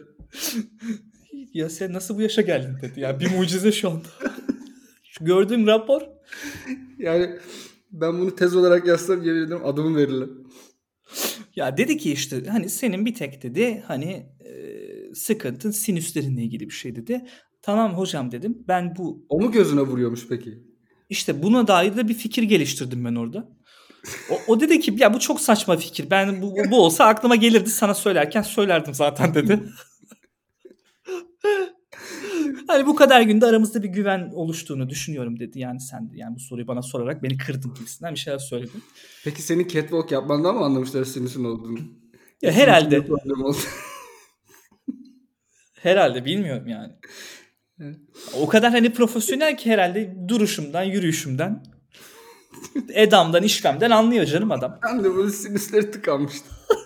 Ya 1.52 1.70
sen 1.70 1.92
nasıl 1.92 2.16
bu 2.16 2.22
yaşa 2.22 2.42
geldin 2.42 2.76
dedi. 2.82 3.00
Ya 3.00 3.20
bir 3.20 3.30
mucize 3.36 3.72
şu 3.72 3.90
anda. 3.90 4.08
Şu 5.04 5.24
gördüğüm 5.24 5.66
rapor 5.66 6.15
Yani 6.98 7.30
ben 7.92 8.20
bunu 8.20 8.34
tez 8.34 8.56
olarak 8.56 8.86
yazsam 8.86 9.22
yemin 9.22 9.46
ederim 9.46 9.64
adımı 9.64 9.96
verirler. 9.96 10.28
Ya 11.56 11.76
dedi 11.76 11.96
ki 11.96 12.12
işte 12.12 12.44
hani 12.46 12.70
senin 12.70 13.06
bir 13.06 13.14
tek 13.14 13.42
dedi 13.42 13.84
hani 13.86 14.10
e, 14.40 15.14
sıkıntın 15.14 15.70
sinüslerinle 15.70 16.42
ilgili 16.42 16.64
bir 16.66 16.74
şey 16.74 16.96
dedi. 16.96 17.26
Tamam 17.62 17.94
hocam 17.94 18.32
dedim. 18.32 18.64
Ben 18.68 18.96
bu 18.96 19.26
O 19.28 19.40
mu 19.40 19.52
gözüne 19.52 19.80
vuruyormuş 19.80 20.28
peki? 20.28 20.62
işte 21.08 21.42
buna 21.42 21.66
dair 21.68 21.96
de 21.96 22.08
bir 22.08 22.14
fikir 22.14 22.42
geliştirdim 22.42 23.04
ben 23.04 23.14
orada. 23.14 23.48
O, 24.30 24.52
o 24.52 24.60
dedi 24.60 24.80
ki 24.80 24.94
ya 24.98 25.14
bu 25.14 25.18
çok 25.18 25.40
saçma 25.40 25.76
fikir. 25.76 26.10
Ben 26.10 26.42
bu, 26.42 26.54
bu 26.70 26.84
olsa 26.84 27.04
aklıma 27.04 27.36
gelirdi 27.36 27.70
sana 27.70 27.94
söylerken 27.94 28.42
söylerdim 28.42 28.94
zaten 28.94 29.34
dedi. 29.34 29.62
hani 32.68 32.86
bu 32.86 32.96
kadar 32.96 33.20
günde 33.20 33.46
aramızda 33.46 33.82
bir 33.82 33.88
güven 33.88 34.30
oluştuğunu 34.34 34.88
düşünüyorum 34.88 35.40
dedi. 35.40 35.58
Yani 35.58 35.80
sen 35.80 36.10
yani 36.14 36.34
bu 36.36 36.40
soruyu 36.40 36.66
bana 36.66 36.82
sorarak 36.82 37.22
beni 37.22 37.36
kırdın 37.36 37.74
gibisinden 37.74 38.14
bir 38.14 38.18
şeyler 38.18 38.38
söyledin. 38.38 38.82
Peki 39.24 39.42
senin 39.42 39.68
catwalk 39.68 40.12
yapmandan 40.12 40.54
mı 40.54 40.64
anlamışlar 40.64 41.04
sinüsün 41.04 41.44
olduğunu? 41.44 41.78
Ya 42.42 42.52
herhalde. 42.52 43.06
Herhalde 45.82 46.24
bilmiyorum 46.24 46.68
yani. 46.68 46.92
Evet. 47.80 47.96
O 48.40 48.48
kadar 48.48 48.70
hani 48.70 48.92
profesyonel 48.92 49.56
ki 49.56 49.70
herhalde 49.70 50.16
duruşumdan, 50.28 50.82
yürüyüşümden, 50.82 51.62
edamdan, 52.88 53.42
işlemden 53.42 53.90
anlıyor 53.90 54.24
canım 54.24 54.50
adam. 54.52 54.78
Ben 54.82 55.04
de 55.04 55.14
bunun 55.14 55.28
sinüsleri 55.28 55.90
tıkanmıştı. 55.90 56.48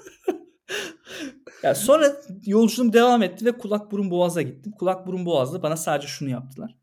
Ya 1.62 1.74
sonra 1.74 2.16
yolculuğum 2.46 2.92
devam 2.92 3.22
etti 3.22 3.44
ve 3.44 3.52
kulak 3.58 3.92
burun 3.92 4.10
boğaza 4.10 4.42
gittim. 4.42 4.72
Kulak 4.78 5.06
burun 5.06 5.26
boğazda 5.26 5.62
bana 5.62 5.76
sadece 5.76 6.08
şunu 6.08 6.28
yaptılar. 6.28 6.76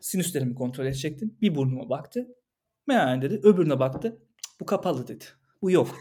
Sinüslerimi 0.00 0.54
kontrol 0.54 0.86
edecektim. 0.86 1.38
Bir 1.42 1.54
burnuma 1.54 1.90
baktı. 1.90 2.26
Meğer 2.86 3.22
dedi. 3.22 3.40
Öbürüne 3.42 3.78
baktı. 3.80 4.08
"Cık, 4.46 4.60
Bu 4.60 4.66
kapalı 4.66 5.08
dedi. 5.08 5.24
Bu 5.62 5.70
yok. 5.70 5.96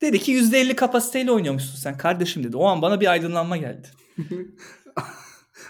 Dedi 0.00 0.18
ki 0.18 0.32
%50 0.32 0.76
kapasiteyle 0.76 1.30
oynuyormuşsun 1.32 1.76
sen 1.76 1.98
kardeşim 1.98 2.44
dedi. 2.44 2.56
O 2.56 2.64
an 2.64 2.82
bana 2.82 3.00
bir 3.00 3.06
aydınlanma 3.06 3.56
geldi. 3.56 3.88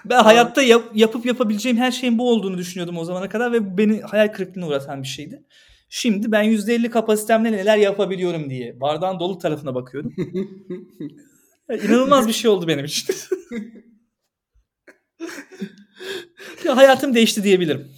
Ben 0.04 0.22
hayatta 0.22 0.62
yap- 0.62 0.90
yapıp 0.94 1.26
yapabileceğim 1.26 1.78
her 1.78 1.90
şeyin 1.92 2.18
bu 2.18 2.30
olduğunu 2.30 2.58
düşünüyordum 2.58 2.98
o 2.98 3.04
zamana 3.04 3.28
kadar 3.28 3.52
ve 3.52 3.78
beni 3.78 4.00
hayal 4.00 4.28
kırıklığına 4.32 4.66
uğratan 4.66 5.02
bir 5.02 5.08
şeydi. 5.08 5.44
Şimdi 5.88 6.32
ben 6.32 6.44
%50 6.44 6.90
kapasitemle 6.90 7.52
neler 7.52 7.76
yapabiliyorum 7.78 8.50
diye 8.50 8.80
bardağın 8.80 9.20
dolu 9.20 9.38
tarafına 9.38 9.74
bakıyorum. 9.74 10.14
İnanılmaz 11.84 12.28
bir 12.28 12.32
şey 12.32 12.50
oldu 12.50 12.68
benim 12.68 12.84
için. 12.84 13.14
ya 16.64 16.76
hayatım 16.76 17.14
değişti 17.14 17.44
diyebilirim. 17.44 17.88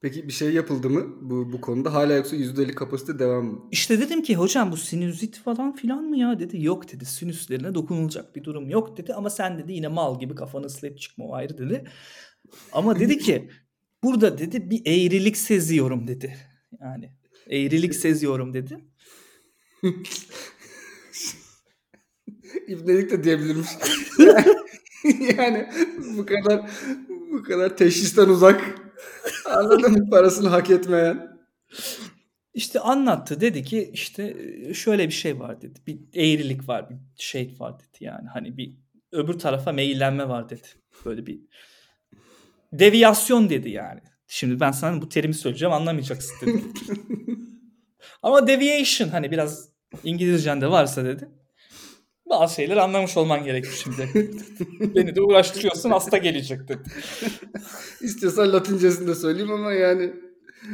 Peki 0.00 0.28
bir 0.28 0.32
şey 0.32 0.52
yapıldı 0.52 0.90
mı 0.90 1.16
bu, 1.20 1.52
bu 1.52 1.60
konuda? 1.60 1.94
Hala 1.94 2.14
yoksa 2.14 2.36
%50 2.36 2.74
kapasite 2.74 3.18
devam 3.18 3.44
mı? 3.44 3.68
İşte 3.70 4.00
dedim 4.00 4.22
ki 4.22 4.34
hocam 4.36 4.72
bu 4.72 4.76
sinüzit 4.76 5.38
falan 5.38 5.72
filan 5.72 6.04
mı 6.04 6.18
ya 6.18 6.40
dedi. 6.40 6.64
Yok 6.64 6.92
dedi 6.92 7.04
sinüslerine 7.04 7.74
dokunulacak 7.74 8.36
bir 8.36 8.44
durum 8.44 8.70
yok 8.70 8.96
dedi. 8.96 9.14
Ama 9.14 9.30
sen 9.30 9.58
dedi 9.58 9.72
yine 9.72 9.88
mal 9.88 10.20
gibi 10.20 10.34
kafanı 10.34 10.66
ıslayıp 10.66 10.98
çıkma 10.98 11.24
o 11.24 11.34
ayrı 11.34 11.58
dedi. 11.58 11.84
Ama 12.72 12.98
dedi 12.98 13.18
ki 13.18 13.50
burada 14.02 14.38
dedi 14.38 14.70
bir 14.70 14.82
eğrilik 14.86 15.36
seziyorum 15.36 16.08
dedi. 16.08 16.36
Yani 16.80 17.12
eğrilik 17.50 17.94
seziyorum 17.94 18.54
dedi. 18.54 18.78
İbnelik 22.68 23.10
de 23.10 23.24
diyebilirmiş. 23.24 23.68
yani 25.38 25.68
bu 26.16 26.26
kadar 26.26 26.70
bu 27.32 27.42
kadar 27.42 27.76
teşhisten 27.76 28.28
uzak. 28.28 28.74
Anladın 29.44 29.92
mı? 29.92 30.10
Parasını 30.10 30.48
hak 30.48 30.70
etmeyen. 30.70 31.36
İşte 32.54 32.80
anlattı 32.80 33.40
dedi 33.40 33.62
ki 33.62 33.90
işte 33.92 34.36
şöyle 34.74 35.06
bir 35.06 35.12
şey 35.12 35.40
var 35.40 35.62
dedi. 35.62 35.78
Bir 35.86 35.98
eğrilik 36.14 36.68
var, 36.68 36.90
bir 36.90 36.96
şey 37.16 37.56
var 37.58 37.78
dedi 37.78 38.04
yani. 38.04 38.28
Hani 38.28 38.56
bir 38.56 38.76
öbür 39.12 39.38
tarafa 39.38 39.72
meyillenme 39.72 40.28
var 40.28 40.48
dedi. 40.48 40.68
Böyle 41.04 41.26
bir 41.26 41.40
deviyasyon 42.72 43.50
dedi 43.50 43.70
yani. 43.70 44.00
Şimdi 44.26 44.60
ben 44.60 44.70
sana 44.70 45.02
bu 45.02 45.08
terimi 45.08 45.34
söyleyeceğim 45.34 45.72
anlamayacaksın 45.72 46.46
dedi. 46.46 46.62
Ama 48.22 48.46
deviation 48.46 49.08
hani 49.08 49.30
biraz 49.30 49.68
İngilizcen 50.04 50.60
de 50.60 50.70
varsa 50.70 51.04
dedi. 51.04 51.28
Bazı 52.30 52.54
şeyler 52.54 52.76
anlamış 52.76 53.16
olman 53.16 53.44
gerekir 53.44 53.80
şimdi. 53.82 54.30
Beni 54.94 55.16
de 55.16 55.22
uğraştırıyorsun 55.22 55.90
hasta 55.90 56.18
gelecek 56.18 56.68
dedi. 56.68 56.82
İstiyorsan 58.00 58.52
Latincesini 58.52 59.08
de 59.08 59.14
söyleyeyim 59.14 59.52
ama 59.52 59.72
yani 59.72 60.12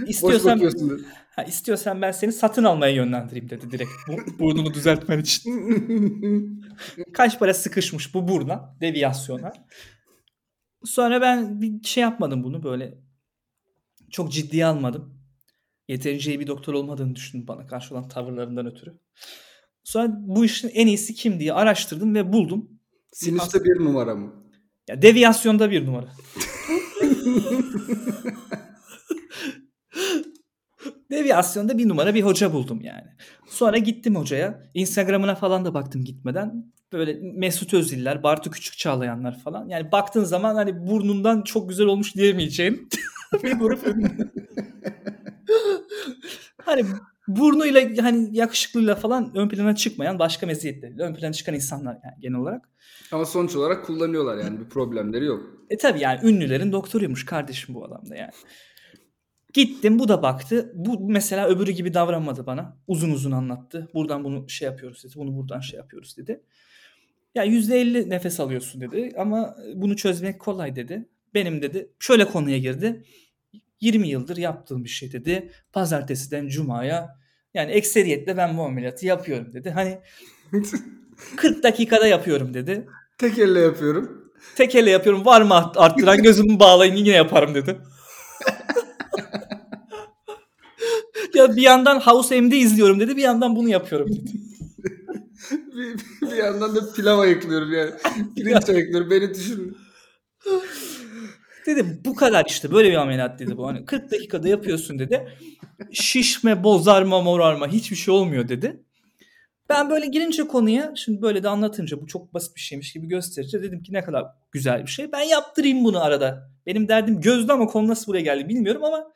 boş 0.01 0.09
İstiyorsan, 0.11 0.55
bakıyorsun 0.55 0.91
dedi. 0.91 1.03
ha, 1.37 1.43
istiyorsan 1.43 2.03
ben 2.03 2.13
seni 2.13 2.33
satın 2.33 2.65
almaya 2.65 2.93
yönlendireyim 2.95 3.51
dedi 3.51 3.71
direkt. 3.71 3.91
Bu, 4.09 4.39
burnunu 4.39 4.75
düzeltmen 4.75 5.19
için. 5.19 6.65
Kaç 7.13 7.39
para 7.39 7.55
sıkışmış 7.55 8.15
bu 8.15 8.29
burna 8.29 8.77
deviyasyona. 8.81 9.53
Sonra 10.85 11.21
ben 11.21 11.61
bir 11.61 11.83
şey 11.85 12.01
yapmadım 12.03 12.45
bunu 12.45 12.63
böyle 12.63 12.99
çok 14.13 14.33
ciddiye 14.33 14.67
almadım. 14.67 15.15
Yeterince 15.89 16.31
iyi 16.31 16.41
bir 16.41 16.47
doktor 16.47 16.75
olmadığını 16.75 17.17
düşündüm 17.17 17.49
bana 17.49 17.67
karşı 17.67 17.95
olan 17.95 18.09
tavırlarından 18.09 18.67
ötürü. 18.67 18.99
Sonra 19.85 20.17
bu 20.19 20.45
işin 20.45 20.69
en 20.69 20.87
iyisi 20.87 21.15
kim 21.15 21.41
diye 21.41 21.53
araştırdım 21.53 22.15
ve 22.15 22.33
buldum. 22.33 22.71
Sinüste 23.13 23.65
bir 23.65 23.85
numara 23.85 24.15
mı? 24.15 24.33
Ya 24.89 25.03
deviyasyonda 25.03 25.71
bir 25.71 25.87
numara. 25.87 26.09
Deviyasyonda 31.11 31.79
bir 31.79 31.89
numara 31.89 32.15
bir 32.15 32.23
hoca 32.23 32.53
buldum 32.53 32.81
yani. 32.81 33.07
Sonra 33.49 33.79
gittim 33.79 34.17
hocaya. 34.17 34.71
Instagram'ına 34.75 35.35
falan 35.35 35.65
da 35.65 35.75
baktım 35.75 36.05
gitmeden. 36.05 36.73
Böyle 36.93 37.19
Mesut 37.35 37.75
Özil'ler, 37.75 38.23
Bartu 38.23 38.51
Küçük 38.51 38.79
Çağlayanlar 38.79 39.39
falan. 39.39 39.69
Yani 39.69 39.93
baktığın 39.93 40.25
zaman 40.25 40.55
hani 40.55 40.87
burnundan 40.87 41.43
çok 41.43 41.69
güzel 41.69 41.87
olmuş 41.87 42.15
diyemeyeceğim. 42.15 42.89
bir 43.43 43.53
grup 43.53 43.81
hani 46.57 46.85
burnuyla 47.29 48.05
hani 48.05 48.37
yakışıklıyla 48.37 48.95
falan 48.95 49.37
ön 49.37 49.49
plana 49.49 49.75
çıkmayan 49.75 50.19
başka 50.19 50.47
meziyetleriyle 50.47 51.03
ön 51.03 51.15
plana 51.15 51.33
çıkan 51.33 51.55
insanlar 51.55 51.99
yani 52.05 52.15
genel 52.21 52.39
olarak. 52.39 52.69
Ama 53.13 53.25
sonuç 53.25 53.57
olarak 53.57 53.87
kullanıyorlar 53.87 54.39
yani 54.39 54.61
bir 54.61 54.65
problemleri 54.65 55.25
yok. 55.25 55.43
E 55.71 55.77
tabi 55.77 56.01
yani 56.01 56.21
ünlülerin 56.29 56.73
doktoruymuş 56.73 57.27
kardeşim 57.27 57.75
bu 57.75 57.85
adam 57.85 58.11
da 58.11 58.17
yani. 58.17 58.33
Gittim 59.53 59.99
bu 59.99 60.09
da 60.09 60.23
baktı. 60.23 60.73
Bu 60.75 61.11
mesela 61.11 61.49
öbürü 61.49 61.71
gibi 61.71 61.95
davranmadı 61.95 62.47
bana. 62.47 62.77
Uzun 62.87 63.11
uzun 63.11 63.33
anlattı. 63.33 63.89
Buradan 63.95 64.25
bunu 64.25 64.49
şey 64.49 64.67
yapıyoruz 64.67 65.05
dedi. 65.05 65.13
Bunu 65.17 65.37
buradan 65.37 65.61
şey 65.61 65.79
yapıyoruz 65.79 66.17
dedi. 66.17 66.43
Ya 67.35 67.45
%50 67.45 68.11
nefes 68.11 68.41
alıyorsun 68.41 68.81
dedi 68.81 69.13
ama 69.19 69.57
bunu 69.75 69.97
çözmek 69.97 70.41
kolay 70.41 70.77
dedi. 70.77 71.09
Benim 71.35 71.63
dedi 71.63 71.91
şöyle 71.99 72.25
konuya 72.25 72.59
girdi. 72.59 73.05
20 73.81 74.09
yıldır 74.09 74.37
yaptığım 74.37 74.85
bir 74.85 74.89
şey 74.89 75.13
dedi. 75.13 75.51
Pazartesiden 75.73 76.49
cumaya 76.49 77.09
yani 77.55 77.73
ekseriyetle 77.73 78.37
ben 78.37 78.57
bu 78.59 78.63
ameliyatı 78.63 79.07
yapıyorum 79.07 79.53
dedi. 79.55 79.71
Hani 79.71 79.99
40 81.37 81.63
dakikada 81.63 82.07
yapıyorum 82.07 82.55
dedi. 82.55 82.87
Tek 83.19 83.39
elle 83.39 83.61
yapıyorum. 83.61 84.33
Tek 84.57 84.75
elle 84.75 84.91
yapıyorum. 84.91 85.25
Var 85.25 85.43
mı 85.43 85.55
art- 85.55 85.77
arttıran 85.79 86.23
gözümü 86.23 86.61
bağlayın 86.61 86.95
yine 86.97 87.09
yaparım 87.09 87.55
dedi. 87.55 87.77
Ya 91.35 91.57
bir 91.57 91.63
yandan 91.63 92.01
House 92.01 92.41
MD 92.41 92.53
izliyorum 92.53 93.01
dedi, 93.01 93.17
bir 93.17 93.23
yandan 93.23 93.57
bunu 93.57 93.69
yapıyorum 93.69 94.09
dedi. 94.09 94.31
Bir, 96.33 96.37
yandan 96.37 96.77
da 96.77 96.93
pilav 96.93 97.19
ayıklıyorum 97.19 97.73
yani. 97.73 97.91
Pirinç 98.37 98.69
ayıklıyorum. 98.69 99.11
Beni 99.11 99.35
düşünün. 99.35 99.77
Dedi 101.67 102.01
bu 102.05 102.15
kadar 102.15 102.45
işte 102.49 102.73
böyle 102.73 102.91
bir 102.91 102.97
ameliyat 102.97 103.39
dedi 103.39 103.57
bu. 103.57 103.67
Hani 103.67 103.85
40 103.85 104.11
dakikada 104.11 104.49
yapıyorsun 104.49 104.99
dedi. 104.99 105.29
Şişme, 105.93 106.65
bozarma, 106.65 107.21
morarma 107.21 107.69
hiçbir 107.69 107.97
şey 107.97 108.15
olmuyor 108.15 108.49
dedi. 108.49 108.83
Ben 109.69 109.91
böyle 109.91 110.07
girince 110.07 110.47
konuya 110.47 110.93
şimdi 110.97 111.23
böyle 111.23 111.43
de 111.43 111.49
anlatınca 111.49 112.01
bu 112.01 112.07
çok 112.07 112.35
basit 112.35 112.57
bir 112.57 112.61
şeymiş 112.61 112.93
gibi 112.93 113.09
gösterince 113.09 113.63
dedim 113.63 113.83
ki 113.83 113.93
ne 113.93 114.05
kadar 114.05 114.25
güzel 114.53 114.83
bir 114.83 114.91
şey. 114.91 115.13
Ben 115.13 115.23
yaptırayım 115.23 115.85
bunu 115.85 116.05
arada. 116.05 116.51
Benim 116.67 116.89
derdim 116.89 117.21
gözlü 117.21 117.53
ama 117.53 117.67
konu 117.67 117.89
nasıl 117.89 118.07
buraya 118.07 118.21
geldi 118.21 118.49
bilmiyorum 118.49 118.85
ama 118.85 119.13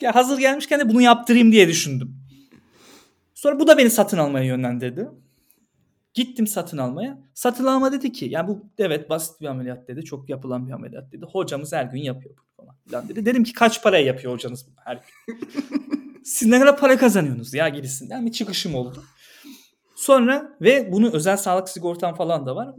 ya 0.00 0.14
hazır 0.14 0.38
gelmişken 0.38 0.80
de 0.80 0.88
bunu 0.88 1.02
yaptırayım 1.02 1.52
diye 1.52 1.68
düşündüm. 1.68 2.16
Sonra 3.34 3.60
bu 3.60 3.66
da 3.66 3.78
beni 3.78 3.90
satın 3.90 4.18
almaya 4.18 4.44
yönlendirdi. 4.44 5.08
Gittim 6.14 6.46
satın 6.46 6.78
almaya. 6.78 7.18
Satın 7.34 7.64
alma 7.64 7.92
dedi 7.92 8.12
ki 8.12 8.26
yani 8.30 8.48
bu 8.48 8.66
evet 8.78 9.10
basit 9.10 9.40
bir 9.40 9.46
ameliyat 9.46 9.88
dedi. 9.88 10.04
Çok 10.04 10.28
yapılan 10.28 10.66
bir 10.66 10.72
ameliyat 10.72 11.12
dedi. 11.12 11.24
Hocamız 11.32 11.72
her 11.72 11.84
gün 11.84 12.00
yapıyor 12.00 12.34
bunu 12.36 12.46
falan 12.56 12.76
filan 12.84 13.08
dedi. 13.08 13.26
Dedim 13.26 13.44
ki 13.44 13.52
kaç 13.52 13.82
paraya 13.82 14.04
yapıyor 14.04 14.32
hocanız 14.32 14.66
bunu 14.66 14.76
her 14.84 14.94
gün? 14.94 15.38
Siz 16.24 16.48
ne 16.48 16.60
kadar 16.60 16.78
para 16.78 16.98
kazanıyorsunuz 16.98 17.54
ya 17.54 17.68
gibisinden 17.68 18.26
bir 18.26 18.32
çıkışım 18.32 18.74
oldu. 18.74 19.04
Sonra 19.96 20.56
ve 20.60 20.92
bunu 20.92 21.12
özel 21.12 21.36
sağlık 21.36 21.68
sigortan 21.68 22.14
falan 22.14 22.46
da 22.46 22.56
var. 22.56 22.74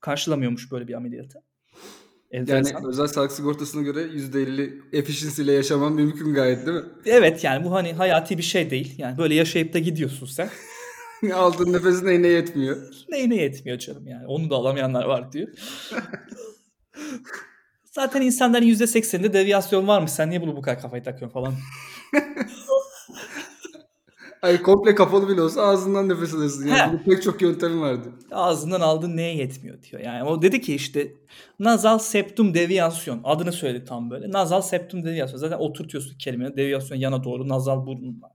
Karşılamıyormuş 0.00 0.72
böyle 0.72 0.88
bir 0.88 0.94
ameliyatı. 0.94 1.42
Yani 2.30 2.40
Enteresan. 2.40 2.84
özel 2.84 3.06
sağlık 3.06 3.32
sigortasına 3.32 3.82
göre 3.82 4.02
%50 4.02 4.80
efficiency 4.92 5.42
ile 5.42 5.52
yaşaman 5.52 5.92
mümkün 5.92 6.34
gayet 6.34 6.66
değil 6.66 6.76
mi? 6.78 6.84
Evet 7.04 7.44
yani 7.44 7.64
bu 7.64 7.72
hani 7.72 7.92
hayati 7.92 8.38
bir 8.38 8.42
şey 8.42 8.70
değil. 8.70 8.94
Yani 8.98 9.18
böyle 9.18 9.34
yaşayıp 9.34 9.74
da 9.74 9.78
gidiyorsun 9.78 10.26
sen. 10.26 10.48
Aldığın 11.34 11.72
nefesin 11.72 12.06
neyine 12.06 12.26
yetmiyor. 12.26 12.76
Neyine 13.08 13.36
yetmiyor 13.36 13.78
canım 13.78 14.06
yani. 14.06 14.26
Onu 14.26 14.50
da 14.50 14.54
alamayanlar 14.54 15.04
var 15.04 15.32
diyor. 15.32 15.48
Zaten 17.84 18.22
insanların 18.22 18.66
%80'inde 18.66 19.32
deviyasyon 19.32 19.88
varmış. 19.88 20.10
Sen 20.10 20.30
niye 20.30 20.42
bunu 20.42 20.56
bu 20.56 20.62
kadar 20.62 20.80
kafayı 20.80 21.02
takıyorsun 21.02 21.34
falan. 21.34 21.54
Hayır 24.44 24.62
komple 24.62 24.94
kapalı 24.94 25.28
bile 25.28 25.40
olsa 25.42 25.62
ağzından 25.62 26.08
nefes 26.08 26.34
alırsın. 26.34 26.66
Yani 26.66 26.92
bunun 26.92 27.02
pek 27.02 27.22
çok 27.22 27.42
yöntemi 27.42 27.80
vardı. 27.80 28.08
Ağzından 28.30 28.80
aldığın 28.80 29.16
neye 29.16 29.36
yetmiyor 29.36 29.82
diyor. 29.82 30.02
Yani 30.02 30.24
o 30.24 30.42
dedi 30.42 30.60
ki 30.60 30.74
işte 30.74 31.12
nazal 31.58 31.98
septum 31.98 32.54
deviyasyon. 32.54 33.20
Adını 33.24 33.52
söyledi 33.52 33.84
tam 33.84 34.10
böyle. 34.10 34.32
Nazal 34.32 34.60
septum 34.60 35.04
deviyasyon. 35.04 35.38
Zaten 35.38 35.58
oturtuyorsun 35.58 36.18
kelimeyi. 36.18 36.56
Deviyasyon 36.56 36.98
yana 36.98 37.24
doğru. 37.24 37.48
Nazal 37.48 37.78
alakalı. 37.78 38.33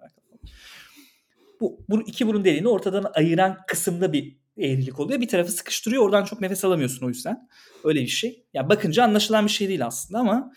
Bu, 1.59 1.85
bu 1.89 2.01
iki 2.01 2.27
burun 2.27 2.45
deliğini 2.45 2.67
ortadan 2.67 3.11
ayıran 3.13 3.57
kısımda 3.67 4.13
bir 4.13 4.37
eğrilik 4.57 4.99
oluyor. 4.99 5.21
Bir 5.21 5.27
tarafı 5.27 5.51
sıkıştırıyor. 5.51 6.03
Oradan 6.03 6.23
çok 6.23 6.41
nefes 6.41 6.65
alamıyorsun 6.65 7.05
o 7.05 7.09
yüzden. 7.09 7.49
Öyle 7.83 8.01
bir 8.01 8.07
şey. 8.07 8.45
Ya 8.53 8.69
bakınca 8.69 9.03
anlaşılan 9.03 9.45
bir 9.45 9.51
şey 9.51 9.67
değil 9.67 9.85
aslında 9.85 10.19
ama 10.19 10.53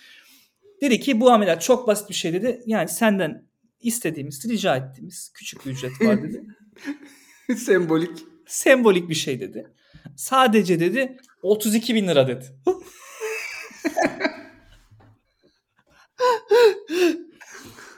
dedi 0.80 1.00
ki 1.00 1.20
bu 1.20 1.30
ameliyat 1.30 1.62
çok 1.62 1.86
basit 1.86 2.08
bir 2.08 2.14
şey 2.14 2.32
dedi. 2.32 2.62
Yani 2.66 2.88
senden 2.88 3.46
istediğimiz, 3.80 4.48
rica 4.48 4.76
ettiğimiz 4.76 5.32
küçük 5.34 5.66
bir 5.66 5.70
ücret 5.70 6.00
var 6.00 6.22
dedi. 6.22 6.42
Sembolik. 7.56 8.18
Sembolik 8.46 9.08
bir 9.08 9.14
şey 9.14 9.40
dedi. 9.40 9.72
Sadece 10.16 10.80
dedi 10.80 11.16
32 11.42 11.94
bin 11.94 12.08
lira 12.08 12.28
dedi. 12.28 12.44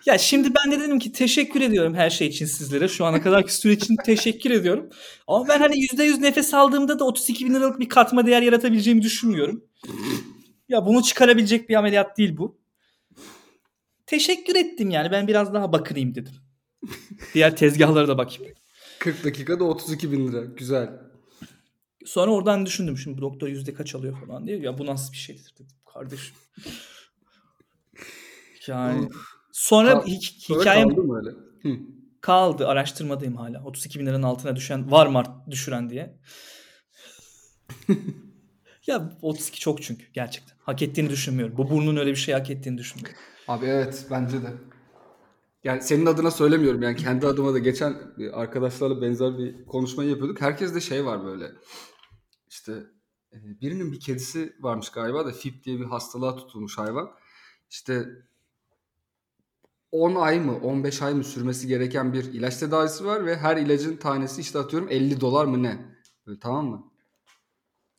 ya 0.06 0.18
şimdi 0.18 0.49
ben 0.54 0.73
de 0.73 0.80
dedim 0.80 0.99
ki 0.99 1.12
teşekkür 1.12 1.61
ediyorum 1.61 1.94
her 1.94 2.11
şey 2.11 2.26
için 2.28 2.46
sizlere. 2.46 2.88
Şu 2.88 3.04
ana 3.04 3.23
kadarki 3.23 3.55
süre 3.55 3.72
için 3.72 3.96
teşekkür 4.05 4.50
ediyorum. 4.50 4.90
Ama 5.26 5.48
ben 5.48 5.59
hani 5.59 5.74
%100 5.74 6.22
nefes 6.22 6.55
aldığımda 6.55 6.98
da 6.98 7.05
32 7.05 7.46
bin 7.46 7.55
liralık 7.55 7.81
bir 7.81 7.88
katma 7.88 8.26
değer 8.26 8.42
yaratabileceğimi 8.42 9.02
düşünmüyorum. 9.02 9.64
Ya 10.68 10.87
bunu 10.87 11.02
çıkarabilecek 11.02 11.68
bir 11.68 11.74
ameliyat 11.74 12.18
değil 12.18 12.37
bu. 12.37 12.59
Teşekkür 14.07 14.57
ettim 14.57 14.90
yani 14.90 15.11
ben 15.11 15.28
biraz 15.28 15.55
daha 15.55 15.72
bakınayım 15.72 16.14
dedim. 16.14 16.33
Diğer 17.35 17.57
tezgahlara 17.57 18.09
da 18.09 18.18
bakayım. 18.18 18.55
40 18.98 19.24
dakikada 19.24 19.64
32 19.64 20.12
bin 20.12 20.28
lira. 20.28 20.44
Güzel. 20.44 20.90
Sonra 22.05 22.31
oradan 22.31 22.66
düşündüm 22.66 22.98
şimdi 22.98 23.18
bu 23.18 23.22
doktor 23.22 23.48
yüzde 23.48 23.74
kaç 23.74 23.94
alıyor 23.94 24.20
falan 24.26 24.46
diye. 24.46 24.59
Ya 24.59 24.78
bu 24.78 24.87
nasıl 24.87 25.12
bir 25.12 25.18
şeydir 25.18 25.55
dedim 25.59 25.76
kardeşim. 25.94 26.35
Yani 28.66 29.09
sonra 29.54 30.00
Kal- 30.00 30.06
hi- 30.06 30.48
hikayem 30.48 30.88
kaldı 30.88 31.02
mı 31.02 31.18
öyle? 31.18 31.30
Hı. 31.62 31.80
kaldı. 32.20 32.68
Araştırmadayım 32.68 33.36
hala. 33.36 33.64
32 33.64 34.00
bin 34.00 34.06
liranın 34.06 34.22
altına 34.22 34.56
düşen 34.56 34.90
var 34.90 35.06
mı 35.06 35.22
düşüren 35.50 35.90
diye. 35.90 36.18
ya 38.86 39.18
32 39.22 39.60
çok 39.60 39.82
çünkü 39.82 40.04
gerçekten. 40.12 40.56
Hak 40.58 40.82
ettiğini 40.82 41.10
düşünmüyorum. 41.10 41.56
Bu 41.56 41.70
burnun 41.70 41.96
öyle 41.96 42.10
bir 42.10 42.16
şey 42.16 42.34
hak 42.34 42.50
ettiğini 42.50 42.78
düşünmüyorum. 42.78 43.20
Abi 43.48 43.66
evet 43.66 44.06
bence 44.10 44.42
de. 44.42 44.52
Yani 45.64 45.82
senin 45.82 46.06
adına 46.06 46.30
söylemiyorum 46.30 46.82
yani 46.82 46.96
kendi 46.96 47.26
adıma 47.26 47.54
da 47.54 47.58
geçen 47.58 47.96
arkadaşlarla 48.32 49.02
benzer 49.02 49.38
bir 49.38 49.66
konuşmayı 49.66 50.10
yapıyorduk. 50.10 50.40
Herkes 50.40 50.74
de 50.74 50.80
şey 50.80 51.04
var 51.04 51.24
böyle. 51.24 51.52
İşte 52.50 52.72
e, 53.32 53.36
birinin 53.60 53.92
bir 53.92 54.00
kedisi 54.00 54.56
varmış 54.60 54.90
galiba 54.90 55.26
da 55.26 55.32
FIP 55.32 55.64
diye 55.64 55.80
bir 55.80 55.84
hastalığa 55.84 56.36
tutulmuş 56.36 56.78
hayvan. 56.78 57.10
İşte 57.70 58.06
10 59.94 60.14
ay 60.14 60.40
mı 60.40 60.57
15 60.62 61.02
ay 61.02 61.14
mı 61.14 61.24
sürmesi 61.24 61.68
gereken 61.68 62.12
bir 62.12 62.24
ilaç 62.24 62.57
tedavisi 62.57 63.04
var 63.04 63.26
ve 63.26 63.37
her 63.37 63.57
ilacın 63.57 63.96
tanesi 63.96 64.40
işte 64.40 64.59
atıyorum 64.59 64.88
50 64.88 65.20
dolar 65.20 65.44
mı 65.44 65.62
ne? 65.62 65.78
Böyle, 66.26 66.40
tamam 66.40 66.66
mı? 66.66 66.90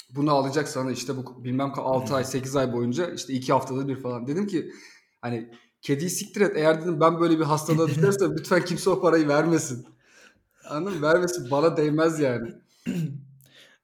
Bunu 0.10 0.32
alacak 0.32 0.68
sana 0.68 0.92
işte 0.92 1.18
bu 1.18 1.44
bilmem 1.44 1.74
6 1.76 2.16
ay 2.16 2.24
8 2.24 2.56
ay 2.56 2.74
boyunca 2.74 3.12
işte 3.12 3.34
2 3.34 3.54
haftada 3.54 3.88
bir 3.88 3.96
falan. 3.96 4.28
Dedim 4.28 4.48
ki 4.48 4.72
hani 5.22 5.50
kediyi 5.82 6.10
siktir 6.10 6.42
et 6.42 6.52
eğer 6.56 6.82
dedim 6.82 7.00
ben 7.00 7.20
böyle 7.20 7.40
bir 7.40 7.44
hastalığa 7.44 7.88
düşersem 7.88 8.34
lütfen 8.38 8.66
kimse 8.66 8.90
o 8.90 9.02
parayı 9.02 9.28
vermesin. 9.28 9.86
Anladın 10.70 10.98
mı? 10.98 11.02
Vermesin 11.02 11.52
bana 11.52 11.78
değmez 11.78 12.20
yani. 12.20 12.50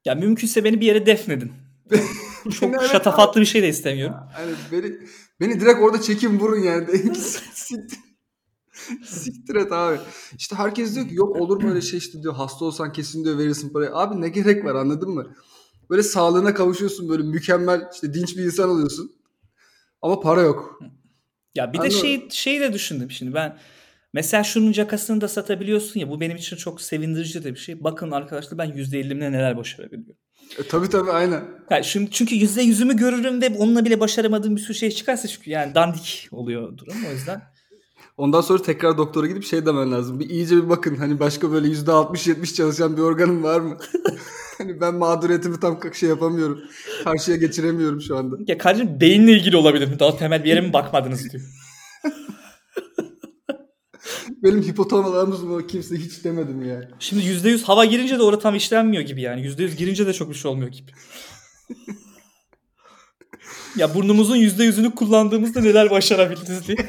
Ya 0.05 0.15
mümkünse 0.15 0.63
beni 0.63 0.81
bir 0.81 0.85
yere 0.85 1.05
defnedin. 1.05 1.51
Çok 2.59 2.83
şatafatlı 2.83 3.41
bir 3.41 3.45
şey 3.45 3.61
de 3.61 3.69
istemiyorum. 3.69 4.15
Hani 4.33 4.51
beni, 4.71 4.97
beni 5.41 5.59
direkt 5.59 5.79
orada 5.81 6.01
çekin 6.01 6.39
vurun 6.39 6.59
yani. 6.59 6.87
Siktir, 7.53 7.99
siktir 9.05 9.55
et 9.55 9.71
abi. 9.71 9.97
İşte 10.37 10.55
herkes 10.55 10.95
diyor 10.95 11.07
ki 11.07 11.15
yok 11.15 11.35
olur 11.35 11.63
böyle 11.63 11.81
şey 11.81 11.99
işte 11.99 12.23
diyor 12.23 12.33
hasta 12.33 12.65
olsan 12.65 12.93
kesin 12.93 13.23
diyor 13.23 13.37
verirsin 13.37 13.69
parayı. 13.69 13.91
Abi 13.93 14.21
ne 14.21 14.29
gerek 14.29 14.65
var 14.65 14.75
anladın 14.75 15.09
mı? 15.09 15.35
Böyle 15.89 16.03
sağlığına 16.03 16.53
kavuşuyorsun 16.53 17.09
böyle 17.09 17.23
mükemmel 17.23 17.81
işte 17.93 18.13
dinç 18.13 18.37
bir 18.37 18.43
insan 18.43 18.69
oluyorsun. 18.69 19.11
Ama 20.01 20.19
para 20.19 20.41
yok. 20.41 20.79
Ya 21.55 21.73
bir 21.73 21.77
de 21.77 21.81
Anladım. 21.81 21.99
şey 21.99 22.29
şeyi 22.29 22.59
de 22.59 22.73
düşündüm 22.73 23.11
şimdi 23.11 23.33
ben. 23.33 23.57
Mesela 24.13 24.43
şunun 24.43 24.71
cakasını 24.71 25.21
da 25.21 25.27
satabiliyorsun 25.27 25.99
ya 25.99 26.09
bu 26.09 26.21
benim 26.21 26.37
için 26.37 26.55
çok 26.55 26.81
sevindirici 26.81 27.43
de 27.43 27.53
bir 27.53 27.59
şey. 27.59 27.83
Bakın 27.83 28.11
arkadaşlar 28.11 28.57
ben 28.57 28.69
%50'imle 28.69 29.31
neler 29.31 29.57
başarabiliyorum. 29.57 30.17
E, 30.59 30.63
tabii 30.63 30.89
tabii 30.89 31.11
aynen. 31.11 31.43
Yani 31.69 31.85
şimdi 31.85 32.11
çünkü 32.11 32.35
yüzde 32.35 32.61
yüzümü 32.61 32.97
görürüm 32.97 33.41
ve 33.41 33.49
onunla 33.57 33.85
bile 33.85 33.99
başaramadığım 33.99 34.55
bir 34.55 34.61
sürü 34.61 34.77
şey 34.77 34.91
çıkarsa 34.91 35.27
çünkü 35.27 35.49
yani 35.49 35.75
dandik 35.75 36.27
oluyor 36.31 36.77
durum 36.77 36.95
o 37.09 37.11
yüzden. 37.11 37.41
Ondan 38.17 38.41
sonra 38.41 38.63
tekrar 38.63 38.97
doktora 38.97 39.27
gidip 39.27 39.43
şey 39.43 39.65
demen 39.65 39.91
lazım. 39.91 40.19
Bir 40.19 40.29
iyice 40.29 40.55
bir 40.55 40.69
bakın 40.69 40.95
hani 40.95 41.19
başka 41.19 41.51
böyle 41.51 41.67
%60-70 41.67 42.53
çalışan 42.53 42.97
bir 42.97 43.01
organım 43.01 43.43
var 43.43 43.59
mı? 43.59 43.77
hani 44.57 44.81
ben 44.81 44.95
mağduriyetimi 44.95 45.59
tam 45.59 45.79
şey 45.93 46.09
yapamıyorum. 46.09 46.59
Karşıya 47.03 47.37
geçiremiyorum 47.37 48.01
şu 48.01 48.17
anda. 48.17 48.35
Ya 48.47 48.57
kardeşim 48.57 49.01
beyinle 49.01 49.31
ilgili 49.31 49.57
olabilir 49.57 49.87
mi? 49.87 49.99
Daha 49.99 50.17
temel 50.17 50.43
bir 50.43 50.49
yere 50.49 50.61
mi 50.61 50.73
bakmadınız 50.73 51.31
diyor. 51.31 51.43
Benim 54.43 54.61
hipotalamus 54.61 55.43
mu 55.43 55.67
kimse 55.67 55.95
hiç 55.95 56.23
demedim 56.23 56.69
yani. 56.69 56.85
Şimdi 56.99 57.25
yüzde 57.25 57.49
yüz 57.49 57.63
hava 57.63 57.85
girince 57.85 58.19
de 58.19 58.23
orada 58.23 58.41
tam 58.41 58.55
işlenmiyor 58.55 59.03
gibi 59.03 59.21
yani. 59.21 59.41
Yüzde 59.41 59.63
yüz 59.63 59.75
girince 59.75 60.07
de 60.07 60.13
çok 60.13 60.29
bir 60.29 60.35
şey 60.35 60.51
olmuyor 60.51 60.71
gibi. 60.71 60.91
ya 63.75 63.95
burnumuzun 63.95 64.35
yüzde 64.35 64.63
yüzünü 64.63 64.95
kullandığımızda 64.95 65.61
neler 65.61 65.89
başarabildiniz 65.89 66.67
diye. 66.67 66.77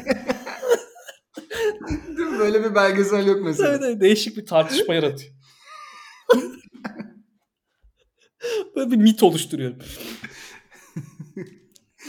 Değil 1.88 2.28
mi? 2.28 2.38
Böyle 2.38 2.64
bir 2.64 2.74
belgesel 2.74 3.26
yok 3.26 3.38
mesela. 3.42 3.68
Evet, 3.68 3.80
evet, 3.84 4.00
değişik 4.00 4.36
bir 4.36 4.46
tartışma 4.46 4.94
yaratıyor. 4.94 5.32
Böyle 8.76 8.90
bir 8.90 8.96
mit 8.96 9.22
oluşturuyorum. 9.22 9.78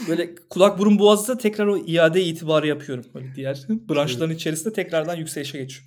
Böyle 0.08 0.34
kulak 0.34 0.78
burun 0.78 0.98
boğazda 0.98 1.38
tekrar 1.38 1.66
o 1.66 1.76
iade 1.76 2.24
itibarı 2.24 2.66
yapıyorum. 2.66 3.04
Böyle 3.14 3.34
diğer 3.34 3.66
branşların 3.68 4.34
içerisinde 4.34 4.72
tekrardan 4.72 5.16
yükselişe 5.16 5.58
geçiyor. 5.58 5.84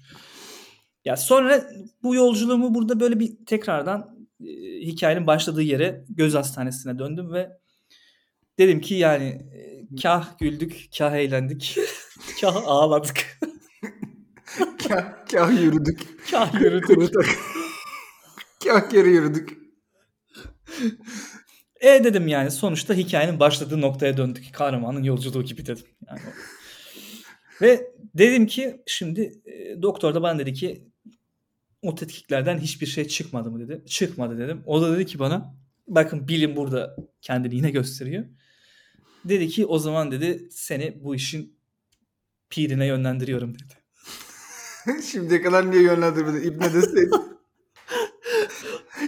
Ya 1.06 1.18
sonra 1.18 1.64
bu 2.04 2.16
yolculuğumu 2.16 2.76
burada 2.76 3.00
böyle 3.00 3.20
bir 3.20 3.46
tekrardan 3.46 4.28
e, 4.42 4.48
hikayenin 4.82 5.28
başladığı 5.28 5.62
yere 5.62 6.06
göz 6.10 6.34
hastanesine 6.34 7.00
döndüm 7.00 7.34
ve 7.34 7.50
dedim 8.60 8.82
ki 8.82 8.96
yani 8.96 9.26
e, 9.26 9.96
kah 10.02 10.38
güldük, 10.40 10.86
kah 10.98 11.12
eğlendik, 11.12 11.78
kah 12.42 12.56
ağladık. 12.56 13.40
kah, 14.88 15.26
kah 15.32 15.62
yürüdük. 15.62 16.30
Kah 16.32 16.62
yürüdük. 16.62 17.26
Kah 18.64 18.90
geri 18.90 19.10
yürüdük. 19.10 19.58
E 21.82 22.04
dedim 22.04 22.28
yani 22.28 22.52
sonuçta 22.52 22.94
hikayenin 22.94 23.40
başladığı 23.40 23.82
noktaya 23.82 24.18
döndük. 24.18 24.54
Kahramanın 24.54 25.04
yolculuğu 25.04 25.44
gibi 25.44 25.66
dedim. 25.66 25.86
Yani. 26.08 26.20
Ve 27.62 27.92
dedim 28.16 28.48
ki 28.48 28.82
şimdi 28.86 29.42
e, 29.46 29.82
doktor 29.82 30.14
da 30.16 30.22
bana 30.22 30.40
dedi 30.40 30.54
ki 30.54 30.88
o 31.82 31.96
tetkiklerden 31.96 32.58
hiçbir 32.58 32.86
şey 32.86 33.08
çıkmadı 33.08 33.52
mı 33.52 33.60
dedi. 33.60 33.86
Çıkmadı 33.86 34.38
dedim. 34.38 34.64
O 34.66 34.82
da 34.82 34.96
dedi 34.96 35.06
ki 35.06 35.20
bana 35.20 35.56
bakın 35.88 36.28
bilim 36.28 36.56
burada 36.56 36.96
kendini 37.22 37.56
yine 37.56 37.72
gösteriyor. 37.72 38.26
Dedi 39.26 39.48
ki 39.48 39.66
o 39.66 39.80
zaman 39.80 40.12
dedi 40.12 40.48
seni 40.52 41.04
bu 41.04 41.16
işin 41.16 41.58
pirine 42.50 42.86
yönlendiriyorum 42.86 43.56
dedi. 43.56 43.74
Şimdiye 45.12 45.42
kadar 45.42 45.72
niye 45.72 45.84
yönlendirmedin? 45.84 46.52
İbne 46.52 46.74
deseydin. 46.74 47.12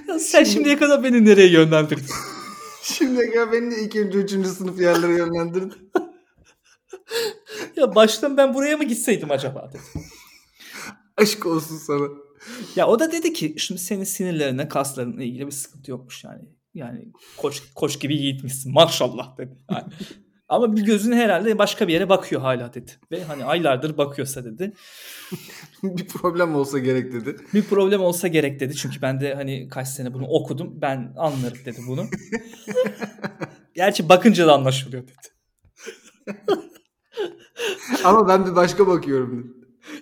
Ya 0.08 0.20
sen 0.20 0.44
şimdiye 0.44 0.78
kadar 0.78 1.04
beni 1.04 1.26
nereye 1.26 1.50
yönlendirdin? 1.50 2.06
Şimdiye 2.94 3.32
kadar 3.32 3.52
beni 3.52 3.70
niye 3.70 3.82
ikinci, 3.82 4.18
üçüncü 4.18 4.50
sınıf 4.50 4.82
yerlere 4.82 5.14
yönlendirdin? 5.14 5.92
ya 7.76 7.96
baştan 7.96 8.38
ben 8.38 8.54
buraya 8.54 8.78
mı 8.78 8.84
gitseydim 8.84 9.32
acaba 9.32 9.72
dedi. 9.74 10.06
Aşk 11.18 11.46
olsun 11.46 11.78
sana. 11.78 12.08
Ya 12.76 12.88
o 12.88 13.00
da 13.00 13.12
dedi 13.12 13.34
ki 13.34 13.56
şimdi 13.58 13.82
senin 13.82 14.04
sinirlerine, 14.04 14.68
kaslarına 14.68 15.24
ilgili 15.24 15.46
bir 15.48 15.52
sıkıntı 15.52 15.92
yokmuş 15.92 16.24
yani. 16.24 16.42
Yani 16.74 17.12
koç 17.38 17.64
koç 17.76 18.00
gibi 18.00 18.16
yiğitmişsin 18.16 18.74
maşallah 18.74 19.38
dedi. 19.38 19.58
Yani. 19.72 19.94
Ama 20.50 20.76
bir 20.76 20.82
gözün 20.82 21.12
herhalde 21.12 21.58
başka 21.58 21.88
bir 21.88 21.94
yere 21.94 22.10
bakıyor 22.10 22.42
hala 22.42 22.74
dedi. 22.74 22.92
Ve 23.12 23.24
hani 23.24 23.46
aylardır 23.46 23.98
bakıyorsa 23.98 24.46
dedi. 24.46 24.74
bir 25.84 26.08
problem 26.08 26.56
olsa 26.56 26.80
gerek 26.80 27.14
dedi. 27.14 27.36
Bir 27.54 27.64
problem 27.64 28.02
olsa 28.02 28.28
gerek 28.28 28.60
dedi. 28.60 28.76
Çünkü 28.76 29.02
ben 29.02 29.22
de 29.22 29.36
hani 29.36 29.68
kaç 29.68 29.88
sene 29.88 30.14
bunu 30.14 30.28
okudum. 30.28 30.82
Ben 30.82 31.14
anlarım 31.18 31.58
dedi 31.66 31.80
bunu. 31.88 32.06
Gerçi 33.76 34.10
bakınca 34.10 34.48
da 34.48 34.54
anlaşılıyor 34.54 35.04
dedi. 35.04 35.28
Ama 38.04 38.28
ben 38.28 38.46
bir 38.46 38.56
başka 38.56 38.88
bakıyorum 38.88 39.44
dedi. 39.44 39.60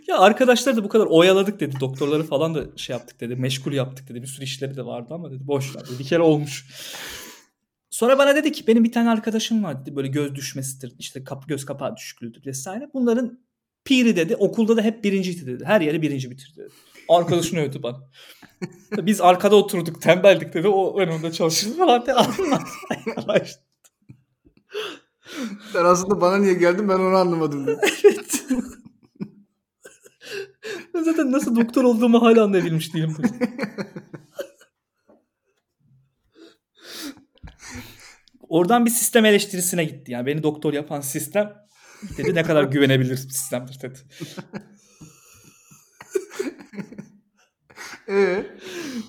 Ya 0.07 0.19
arkadaşlar 0.19 0.77
da 0.77 0.83
bu 0.83 0.89
kadar 0.89 1.05
oyaladık 1.05 1.59
dedi. 1.59 1.79
Doktorları 1.79 2.23
falan 2.23 2.55
da 2.55 2.77
şey 2.77 2.93
yaptık 2.93 3.19
dedi. 3.19 3.35
Meşgul 3.35 3.71
yaptık 3.71 4.09
dedi. 4.09 4.21
Bir 4.21 4.27
sürü 4.27 4.43
işleri 4.43 4.77
de 4.77 4.85
vardı 4.85 5.13
ama 5.13 5.31
dedi 5.31 5.47
boş 5.47 5.75
ver. 5.75 5.83
Bir 5.99 6.03
kere 6.03 6.21
olmuş. 6.21 6.65
Sonra 7.97 8.17
bana 8.17 8.35
dedi 8.35 8.51
ki 8.51 8.67
benim 8.67 8.83
bir 8.83 8.91
tane 8.91 9.09
arkadaşım 9.09 9.63
var 9.63 9.81
dedi. 9.81 9.95
Böyle 9.95 10.07
göz 10.07 10.35
düşmesidir. 10.35 10.93
işte 10.99 11.23
kap, 11.23 11.47
göz 11.47 11.65
kapağı 11.65 11.95
düşüklüğüdür 11.95 12.45
vesaire. 12.45 12.89
Bunların 12.93 13.39
piri 13.85 14.15
dedi. 14.15 14.35
Okulda 14.35 14.77
da 14.77 14.81
hep 14.81 15.03
birinciydi 15.03 15.47
dedi. 15.47 15.65
Her 15.65 15.81
yere 15.81 16.01
birinci 16.01 16.31
bitirdi 16.31 16.57
dedi. 16.57 16.69
Arkadaşını 17.09 17.59
övdü 17.59 17.83
bana. 17.83 17.97
Biz 19.05 19.21
arkada 19.21 19.55
oturduk 19.55 20.01
tembeldik 20.01 20.53
dedi. 20.53 20.67
O 20.67 20.99
önünde 20.99 21.31
çalışırdı 21.31 21.77
falan. 21.77 22.01
dedi. 22.01 22.13
Arkadaş. 23.07 23.55
Sen 25.73 25.85
aslında 25.85 26.21
bana 26.21 26.37
niye 26.37 26.53
geldin 26.53 26.89
ben 26.89 26.99
onu 26.99 27.15
anlamadım 27.15 27.67
dedi. 27.67 27.81
evet. 28.03 28.43
Ben 30.93 31.03
zaten 31.03 31.31
nasıl 31.31 31.55
doktor 31.55 31.83
olduğumu 31.83 32.21
hala 32.21 32.43
anlayabilmiş 32.43 32.93
değilim. 32.93 33.17
Oradan 38.49 38.85
bir 38.85 38.91
sistem 38.91 39.25
eleştirisine 39.25 39.85
gitti. 39.85 40.11
Yani 40.11 40.25
beni 40.25 40.43
doktor 40.43 40.73
yapan 40.73 41.01
sistem 41.01 41.53
dedi 42.17 42.35
ne 42.35 42.43
kadar 42.43 42.63
güvenebilir 42.63 43.17
sistemdir 43.17 43.79
dedi. 43.81 43.99
Ee, 48.09 48.45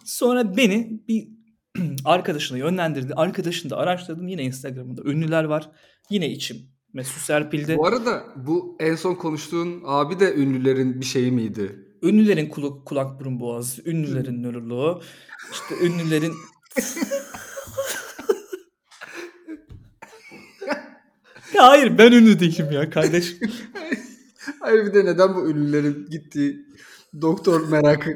Sonra 0.04 0.56
beni 0.56 1.00
bir 1.08 1.28
arkadaşına 2.04 2.58
yönlendirdi. 2.58 3.14
Arkadaşını 3.14 3.70
da 3.70 3.76
araştırdım. 3.76 4.28
Yine 4.28 4.42
Instagram'da 4.42 5.02
ünlüler 5.02 5.44
var. 5.44 5.70
Yine 6.10 6.28
içim 6.30 6.56
Mesut 6.92 7.22
Serpil'de. 7.22 7.76
bu 7.76 7.86
arada 7.86 8.24
bu 8.36 8.76
en 8.80 8.94
son 8.94 9.14
konuştuğun 9.14 9.82
abi 9.84 10.20
de 10.20 10.34
ünlülerin 10.34 11.00
bir 11.00 11.06
şeyi 11.06 11.32
miydi? 11.32 11.86
Ünlülerin 12.02 12.48
kulak, 12.48 12.86
kulak 12.86 13.20
burun 13.20 13.40
boğaz, 13.40 13.78
ünlülerin 13.86 14.42
nöroloğu, 14.42 15.02
işte 15.52 15.86
ünlülerin 15.86 16.32
hayır 21.56 21.98
ben 21.98 22.12
ünlü 22.12 22.40
değilim 22.40 22.68
ya 22.72 22.90
kardeşim. 22.90 23.38
Hayır 24.60 24.86
bir 24.86 24.94
de 24.94 25.04
neden 25.04 25.34
bu 25.34 25.50
ünlülerin 25.50 26.06
gittiği 26.10 26.66
doktor 27.20 27.68
merakı? 27.68 28.10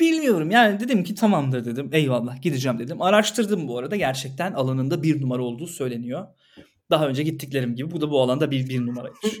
Bilmiyorum 0.00 0.50
yani 0.50 0.80
dedim 0.80 1.04
ki 1.04 1.14
tamamdır 1.14 1.64
dedim. 1.64 1.90
Eyvallah 1.92 2.42
gideceğim 2.42 2.78
dedim. 2.78 3.02
Araştırdım 3.02 3.68
bu 3.68 3.78
arada 3.78 3.96
gerçekten 3.96 4.52
alanında 4.52 5.02
bir 5.02 5.20
numara 5.22 5.42
olduğu 5.42 5.66
söyleniyor. 5.66 6.26
Daha 6.90 7.08
önce 7.08 7.22
gittiklerim 7.22 7.74
gibi 7.74 7.90
bu 7.90 8.00
da 8.00 8.10
bu 8.10 8.20
alanda 8.22 8.50
bir, 8.50 8.68
bir 8.68 8.86
numaraymış. 8.86 9.20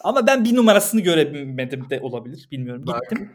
Ama 0.00 0.26
ben 0.26 0.44
bir 0.44 0.56
numarasını 0.56 1.00
göremedim 1.00 1.90
de 1.90 2.00
olabilir. 2.00 2.48
Bilmiyorum 2.50 2.84
Bak. 2.86 3.02
gittim. 3.10 3.30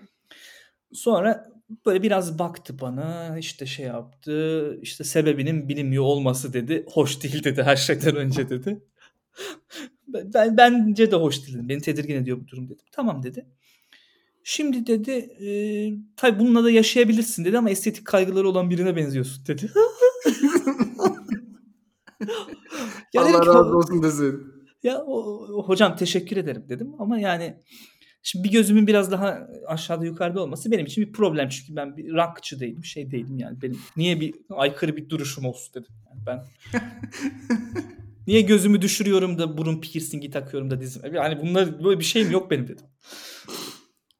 Sonra 0.93 1.49
böyle 1.85 2.03
biraz 2.03 2.39
baktı 2.39 2.79
bana 2.81 3.37
işte 3.39 3.65
şey 3.65 3.85
yaptı 3.85 4.77
işte 4.81 5.03
sebebinin 5.03 5.69
bilinmiyor 5.69 6.03
olması 6.03 6.53
dedi. 6.53 6.85
Hoş 6.91 7.23
değil 7.23 7.43
dedi 7.43 7.63
her 7.63 7.75
şeyden 7.75 8.15
önce 8.15 8.49
dedi. 8.49 8.83
Ben, 10.13 10.33
ben- 10.33 10.57
bence 10.57 11.11
de 11.11 11.15
hoş 11.15 11.47
değil. 11.47 11.57
Beni 11.61 11.81
tedirgin 11.81 12.15
ediyor 12.15 12.37
bu 12.41 12.47
durum 12.47 12.65
dedim. 12.69 12.85
Tamam 12.91 13.23
dedi. 13.23 13.45
Şimdi 14.43 14.87
dedi 14.87 15.11
e, 15.11 15.49
tabii 16.15 16.39
bununla 16.39 16.63
da 16.63 16.71
yaşayabilirsin 16.71 17.45
dedi 17.45 17.57
ama 17.57 17.69
estetik 17.69 18.05
kaygıları 18.05 18.49
olan 18.49 18.69
birine 18.69 18.95
benziyorsun 18.95 19.45
dedi. 19.47 19.71
Ya 23.13 23.21
Allah 23.21 23.45
razı 23.45 23.77
olsun 23.77 24.03
desin. 24.03 24.53
ya 24.83 25.01
o- 25.05 25.63
hocam 25.67 25.95
teşekkür 25.95 26.37
ederim 26.37 26.65
dedim 26.69 26.95
ama 26.99 27.19
yani 27.19 27.57
şimdi 28.23 28.43
bir 28.47 28.51
gözümün 28.51 28.87
biraz 28.87 29.11
daha 29.11 29.47
aşağıda 29.67 30.05
yukarıda 30.05 30.41
olması 30.41 30.71
benim 30.71 30.85
için 30.85 31.05
bir 31.05 31.11
problem. 31.11 31.49
Çünkü 31.49 31.75
ben 31.75 31.97
bir 31.97 32.13
rockçı 32.13 32.59
değilim 32.59 32.83
şey 32.83 33.11
değilim 33.11 33.37
yani. 33.37 33.61
Benim 33.61 33.79
niye 33.97 34.19
bir 34.19 34.35
aykırı 34.49 34.97
bir 34.97 35.09
duruşum 35.09 35.45
olsun 35.45 35.73
dedim. 35.73 35.95
Yani 36.09 36.25
ben 36.25 36.43
niye 38.27 38.41
gözümü 38.41 38.81
düşürüyorum 38.81 39.37
da 39.37 39.57
burun 39.57 39.81
piercingi 39.81 40.29
takıyorum 40.29 40.71
da 40.71 40.81
dizime? 40.81 41.17
Yani 41.17 41.41
bunlar 41.41 41.83
böyle 41.83 41.99
bir 41.99 42.05
şeyim 42.05 42.31
yok 42.31 42.51
benim 42.51 42.67
dedim. 42.67 42.85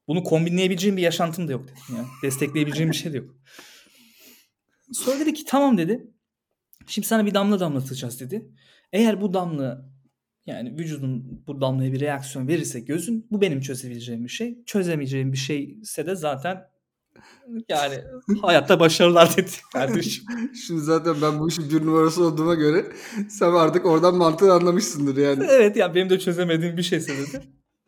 Bunu 0.07 0.23
kombinleyebileceğim 0.23 0.97
bir 0.97 1.01
yaşantım 1.01 1.47
da 1.47 1.51
yok 1.51 1.63
dedim 1.63 1.97
yani. 1.97 2.07
Destekleyebileceğim 2.23 2.91
bir 2.91 2.95
şey 2.95 3.13
de 3.13 3.17
yok. 3.17 3.35
Sonra 4.93 5.19
dedi 5.19 5.33
ki 5.33 5.43
tamam 5.47 5.77
dedi. 5.77 6.07
Şimdi 6.87 7.07
sana 7.07 7.25
bir 7.25 7.33
damla 7.33 7.59
damlatacağız 7.59 8.19
dedi. 8.19 8.49
Eğer 8.93 9.21
bu 9.21 9.33
damla 9.33 9.89
yani 10.45 10.77
vücudun 10.79 11.43
bu 11.47 11.61
damlaya 11.61 11.93
bir 11.93 11.99
reaksiyon 11.99 12.47
verirse 12.47 12.79
gözün 12.79 13.27
bu 13.31 13.41
benim 13.41 13.61
çözebileceğim 13.61 14.23
bir 14.23 14.29
şey. 14.29 14.63
Çözemeyeceğim 14.65 15.31
bir 15.31 15.37
şeyse 15.37 16.05
de 16.05 16.15
zaten 16.15 16.65
yani 17.69 17.95
hayatta 18.41 18.79
başarılar 18.79 19.37
dedi 19.37 19.51
kardeşim. 19.73 20.25
Şimdi 20.67 20.81
zaten 20.81 21.15
ben 21.21 21.39
bu 21.39 21.49
işin 21.49 21.69
bir 21.69 21.85
numarası 21.85 22.23
olduğuma 22.23 22.55
göre 22.55 22.85
sen 23.29 23.51
artık 23.51 23.85
oradan 23.85 24.15
mantığı 24.15 24.53
anlamışsındır 24.53 25.17
yani. 25.17 25.45
evet 25.49 25.75
ya 25.75 25.95
benim 25.95 26.09
de 26.09 26.19
çözemediğim 26.19 26.77
bir 26.77 26.83
şeyse 26.83 27.17
dedi. 27.17 27.43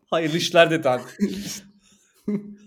Hayırlı 0.10 0.38
işler 0.38 0.72
dedi 0.72 0.90
abi. 0.90 1.04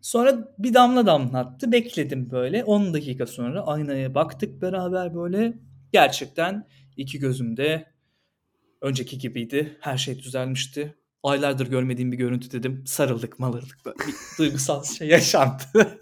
Sonra 0.00 0.54
bir 0.58 0.74
damla 0.74 1.06
damlattı. 1.06 1.72
Bekledim 1.72 2.30
böyle. 2.30 2.64
10 2.64 2.94
dakika 2.94 3.26
sonra 3.26 3.66
aynaya 3.66 4.14
baktık 4.14 4.62
beraber 4.62 5.14
böyle. 5.14 5.58
Gerçekten 5.92 6.66
iki 6.96 7.18
gözümde 7.18 7.91
önceki 8.82 9.18
gibiydi. 9.18 9.76
Her 9.80 9.98
şey 9.98 10.18
düzelmişti. 10.18 10.94
Aylardır 11.22 11.66
görmediğim 11.66 12.12
bir 12.12 12.16
görüntü 12.16 12.50
dedim. 12.50 12.84
Sarıldık 12.86 13.38
malırdık. 13.38 13.78
Böyle 13.84 13.98
bir 13.98 14.14
duygusal 14.38 14.84
şey 14.84 15.08
yaşandı. 15.08 15.62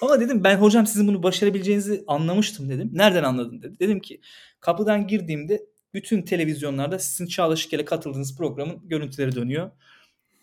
Ama 0.00 0.20
dedim 0.20 0.44
ben 0.44 0.56
hocam 0.56 0.86
sizin 0.86 1.08
bunu 1.08 1.22
başarabileceğinizi 1.22 2.04
anlamıştım 2.06 2.68
dedim. 2.68 2.90
Nereden 2.92 3.22
anladın 3.22 3.62
dedi. 3.62 3.78
Dedim 3.78 4.00
ki 4.00 4.20
kapıdan 4.60 5.06
girdiğimde 5.06 5.62
bütün 5.94 6.22
televizyonlarda 6.22 6.98
sizin 6.98 7.26
Çağla 7.26 7.56
Şikel'e 7.56 7.84
katıldığınız 7.84 8.36
programın 8.36 8.88
görüntüleri 8.88 9.34
dönüyor. 9.34 9.70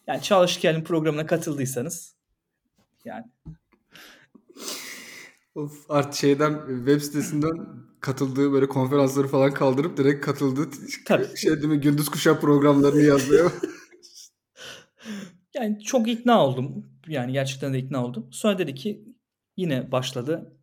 Yani 0.08 0.22
Çağla 0.22 0.48
Şikel'in 0.48 0.84
programına 0.84 1.26
katıldıysanız 1.26 2.15
yani 3.06 3.26
Of, 5.55 5.85
art 5.89 6.15
şeyden 6.15 6.61
web 6.85 7.01
sitesinden 7.01 7.67
katıldığı 7.99 8.51
böyle 8.51 8.67
konferansları 8.67 9.27
falan 9.27 9.53
kaldırıp 9.53 9.97
direkt 9.97 10.25
katıldığı 10.25 10.69
Tabii. 11.05 11.37
şey 11.37 11.55
değil 11.55 11.65
mi 11.67 11.79
gündüz 11.79 12.09
kuşak 12.09 12.41
programlarını 12.41 13.01
yazıyor. 13.01 13.51
Yani 15.55 15.83
çok 15.83 16.07
ikna 16.07 16.45
oldum. 16.45 16.85
Yani 17.07 17.31
gerçekten 17.31 17.73
de 17.73 17.79
ikna 17.79 18.05
oldum. 18.05 18.27
Sonra 18.31 18.57
dedi 18.57 18.75
ki 18.75 19.05
yine 19.57 19.91
başladı. 19.91 20.57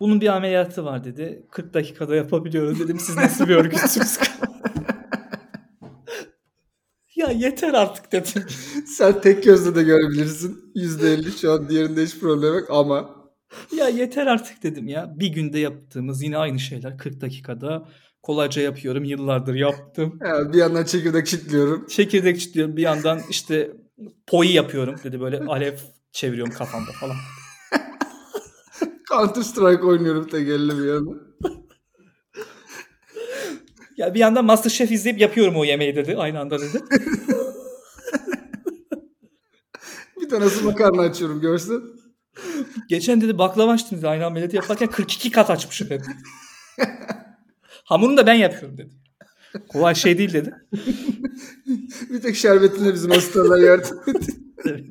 Bunun 0.00 0.20
bir 0.20 0.28
ameliyatı 0.28 0.84
var 0.84 1.04
dedi. 1.04 1.46
40 1.50 1.74
dakikada 1.74 2.16
yapabiliyoruz 2.16 2.80
dedim. 2.80 2.98
Siz 3.00 3.16
nasıl 3.16 3.48
bir 3.48 3.54
örgütsünüz? 3.54 4.18
Ya 7.16 7.30
yeter 7.30 7.74
artık 7.74 8.12
dedim. 8.12 8.44
Sen 8.86 9.20
tek 9.20 9.44
gözle 9.44 9.74
de 9.74 9.82
görebilirsin. 9.82 10.72
%50 10.74 11.40
şu 11.40 11.52
an 11.52 11.68
diğerinde 11.68 12.04
hiç 12.04 12.18
problem 12.20 12.54
yok 12.54 12.70
ama 12.70 13.21
Ya 13.76 13.88
yeter 13.88 14.26
artık 14.26 14.62
dedim 14.62 14.88
ya. 14.88 15.12
Bir 15.16 15.28
günde 15.28 15.58
yaptığımız 15.58 16.22
yine 16.22 16.38
aynı 16.38 16.58
şeyler 16.58 16.98
40 16.98 17.20
dakikada. 17.20 17.88
Kolayca 18.22 18.62
yapıyorum. 18.62 19.04
Yıllardır 19.04 19.54
yaptım. 19.54 20.18
ya 20.26 20.52
bir 20.52 20.58
yandan 20.58 20.84
çekirdek 20.84 21.26
çitliyorum. 21.26 21.86
Çekirdek 21.86 22.40
çitliyorum. 22.40 22.76
Bir 22.76 22.82
yandan 22.82 23.20
işte 23.30 23.70
poi 24.26 24.48
yapıyorum 24.52 24.94
dedi 25.04 25.20
böyle 25.20 25.40
alev 25.40 25.76
çeviriyorum 26.12 26.52
kafamda 26.52 26.90
falan. 27.00 27.16
Counter 29.08 29.42
Strike 29.42 29.82
oynuyorum 29.82 30.26
tek 30.28 30.48
elle 30.48 30.78
bir 30.78 30.84
yandan. 30.84 31.20
Ya 33.96 34.14
bir 34.14 34.18
yandan 34.18 34.44
Masterchef 34.44 34.92
izleyip 34.92 35.20
yapıyorum 35.20 35.56
o 35.56 35.64
yemeği 35.64 35.96
dedi. 35.96 36.16
Aynı 36.16 36.40
anda 36.40 36.58
dedi. 36.58 36.80
Bir 40.20 40.28
tane 40.28 40.44
nasıl 40.44 40.64
makarna 40.64 41.02
açıyorum 41.02 41.40
görsen. 41.40 41.82
Geçen 42.88 43.20
dedi 43.20 43.38
baklava 43.38 43.72
açtım 43.72 43.98
dedi. 43.98 44.08
Aynı 44.08 44.26
ameliyatı 44.26 44.56
yaparken 44.56 44.90
42 44.90 45.30
kat 45.30 45.50
açmışım 45.50 45.90
dedi. 45.90 46.04
Hamurunu 47.84 48.16
da 48.16 48.26
ben 48.26 48.34
yapıyorum 48.34 48.78
dedi. 48.78 48.90
Kolay 49.68 49.94
şey 49.94 50.18
değil 50.18 50.32
dedi. 50.32 50.54
Bir 52.10 52.22
tek 52.22 52.36
şerbetine 52.36 52.94
bizim 52.94 53.10
hastalar 53.10 53.58
yardım 53.58 54.00
ediyor. 54.02 54.24
Evet. 54.66 54.84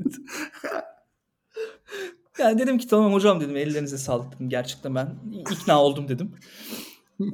Yani 2.40 2.60
dedim 2.60 2.78
ki 2.78 2.88
tamam 2.88 3.14
hocam 3.14 3.42
dedim 3.42 3.58
ellerinize 3.58 3.98
sağlık 3.98 4.36
dedim. 4.36 4.50
Gerçekten 4.50 4.96
ben 4.96 5.16
ikna 5.52 5.84
oldum 5.84 6.08
dedim. 6.08 6.36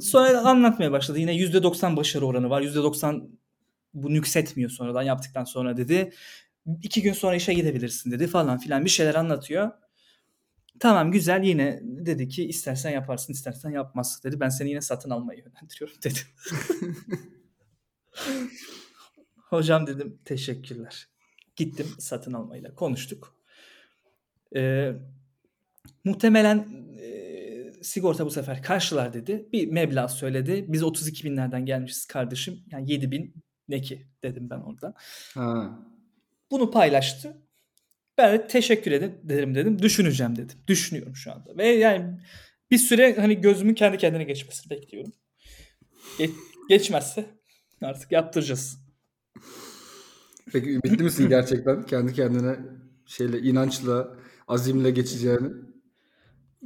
Sonra 0.02 0.42
anlatmaya 0.42 0.92
başladı. 0.92 1.20
Yine 1.20 1.36
%90 1.36 1.96
başarı 1.96 2.26
oranı 2.26 2.50
var. 2.50 2.62
%90 2.62 3.28
bu 3.94 4.14
nüksetmiyor 4.14 4.70
sonradan 4.70 5.02
yaptıktan 5.02 5.44
sonra 5.44 5.78
dedi. 5.78 6.14
İki 6.84 7.02
gün 7.02 7.14
sonra 7.14 7.36
işe 7.36 7.54
gidebilirsin 7.54 8.12
dedi 8.12 8.28
falan 8.28 8.58
filan 8.58 8.86
bir 8.86 8.90
şeyler 8.90 9.16
anlatıyor. 9.16 9.72
Tamam 10.80 11.12
güzel 11.12 11.44
yine 11.44 11.80
dedi 11.84 12.28
ki 12.28 12.48
istersen 12.48 12.90
yaparsın 12.92 13.34
istersen 13.34 13.70
yapmazsın 13.70 14.30
dedi. 14.30 14.40
Ben 14.40 14.50
seni 14.50 14.70
yine 14.70 14.82
satın 14.82 15.10
almayı 15.10 15.40
yönlendiriyorum 15.40 15.96
dedi. 16.04 16.20
Hocam 19.50 19.88
dedim 19.88 20.20
teşekkürler. 20.26 21.08
Gittim 21.56 21.88
satın 22.00 22.34
almayla 22.34 22.76
konuştuk. 22.76 23.36
Ee, 24.56 24.94
muhtemelen 26.04 26.68
e, 27.00 27.84
sigorta 27.84 28.26
bu 28.26 28.32
sefer 28.32 28.64
karşılar 28.64 29.14
dedi. 29.14 29.50
Bir 29.54 29.72
meblağ 29.72 30.08
söyledi. 30.08 30.66
Biz 30.68 30.84
32 30.84 31.24
binlerden 31.24 31.66
gelmişiz 31.66 32.06
kardeşim. 32.06 32.64
Yani 32.72 32.92
7 32.92 33.12
bin 33.12 33.34
ne 33.68 33.82
ki 33.82 34.08
dedim 34.24 34.50
ben 34.50 34.60
orada. 34.60 34.94
Ha. 35.34 35.80
Bunu 36.52 36.72
paylaştı. 36.72 37.47
Ben 38.18 38.34
de 38.34 38.48
teşekkür 38.48 38.92
ederim 38.92 39.56
dedim. 39.56 39.82
Düşüneceğim 39.82 40.36
dedim. 40.36 40.58
Düşünüyorum 40.68 41.16
şu 41.16 41.32
anda. 41.32 41.58
Ve 41.58 41.68
yani 41.68 42.20
bir 42.72 42.78
süre 42.78 43.16
hani 43.16 43.42
gözümün 43.42 43.74
kendi 43.74 43.98
kendine 43.98 44.24
geçmesini 44.24 44.70
bekliyorum. 44.70 45.12
Ge- 46.20 46.32
geçmezse 46.70 47.26
artık 47.82 48.12
yaptıracağız. 48.12 48.78
Peki 50.52 50.70
ümitli 50.70 51.04
misin 51.04 51.30
gerçekten 51.30 51.84
kendi 51.86 52.14
kendine 52.14 52.56
şeyle 53.06 53.40
inançla, 53.40 54.18
azimle 54.48 54.92
geçeceğini? 54.92 55.50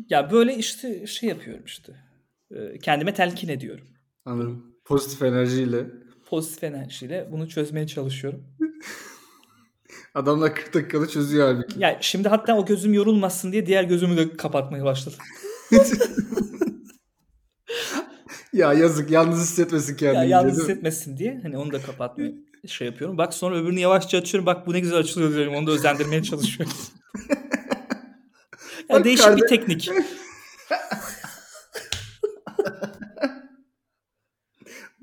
Ya 0.09 0.31
böyle 0.31 0.55
işte 0.55 1.07
şey 1.07 1.29
yapıyorum 1.29 1.63
işte. 1.65 1.93
Ee, 2.51 2.79
Kendime 2.79 3.13
telkin 3.13 3.47
ediyorum. 3.47 3.87
Anladım. 4.25 4.75
Pozitif 4.85 5.21
enerjiyle. 5.21 5.85
Pozitif 6.25 6.63
enerjiyle 6.63 7.29
bunu 7.31 7.49
çözmeye 7.49 7.87
çalışıyorum. 7.87 8.43
Adamlar 10.15 10.55
40 10.55 10.73
dakikada 10.73 11.07
çözüyor 11.07 11.47
halbuki. 11.47 11.79
Ya 11.79 11.97
şimdi 12.01 12.29
hatta 12.29 12.57
o 12.57 12.65
gözüm 12.65 12.93
yorulmasın 12.93 13.51
diye 13.51 13.65
diğer 13.65 13.83
gözümü 13.83 14.17
de 14.17 14.37
kapatmaya 14.37 14.83
başladım. 14.85 15.19
Ya 18.53 18.73
yazık 18.73 19.11
yalnız 19.11 19.41
hissetmesin 19.41 19.91
Ya 19.93 19.97
kendini. 19.97 20.29
yalnız 20.29 20.57
değil 20.57 20.67
mi? 20.67 20.71
hissetmesin 20.71 21.17
diye 21.17 21.39
hani 21.43 21.57
onu 21.57 21.71
da 21.71 21.81
kapatmaya 21.81 22.31
şey 22.67 22.87
yapıyorum. 22.87 23.17
Bak 23.17 23.33
sonra 23.33 23.57
öbürünü 23.57 23.79
yavaşça 23.79 24.17
açıyorum. 24.17 24.45
Bak 24.45 24.67
bu 24.67 24.73
ne 24.73 24.79
güzel 24.79 24.97
açılıyor 24.97 25.33
diyorum. 25.35 25.55
Onu 25.55 25.67
da 25.67 25.71
özendirmeye 25.71 26.23
çalışıyorum. 26.23 26.75
ya 28.89 28.95
Bak 28.95 29.05
değişik 29.05 29.25
kardeş- 29.25 29.41
bir 29.43 29.47
teknik. 29.47 29.89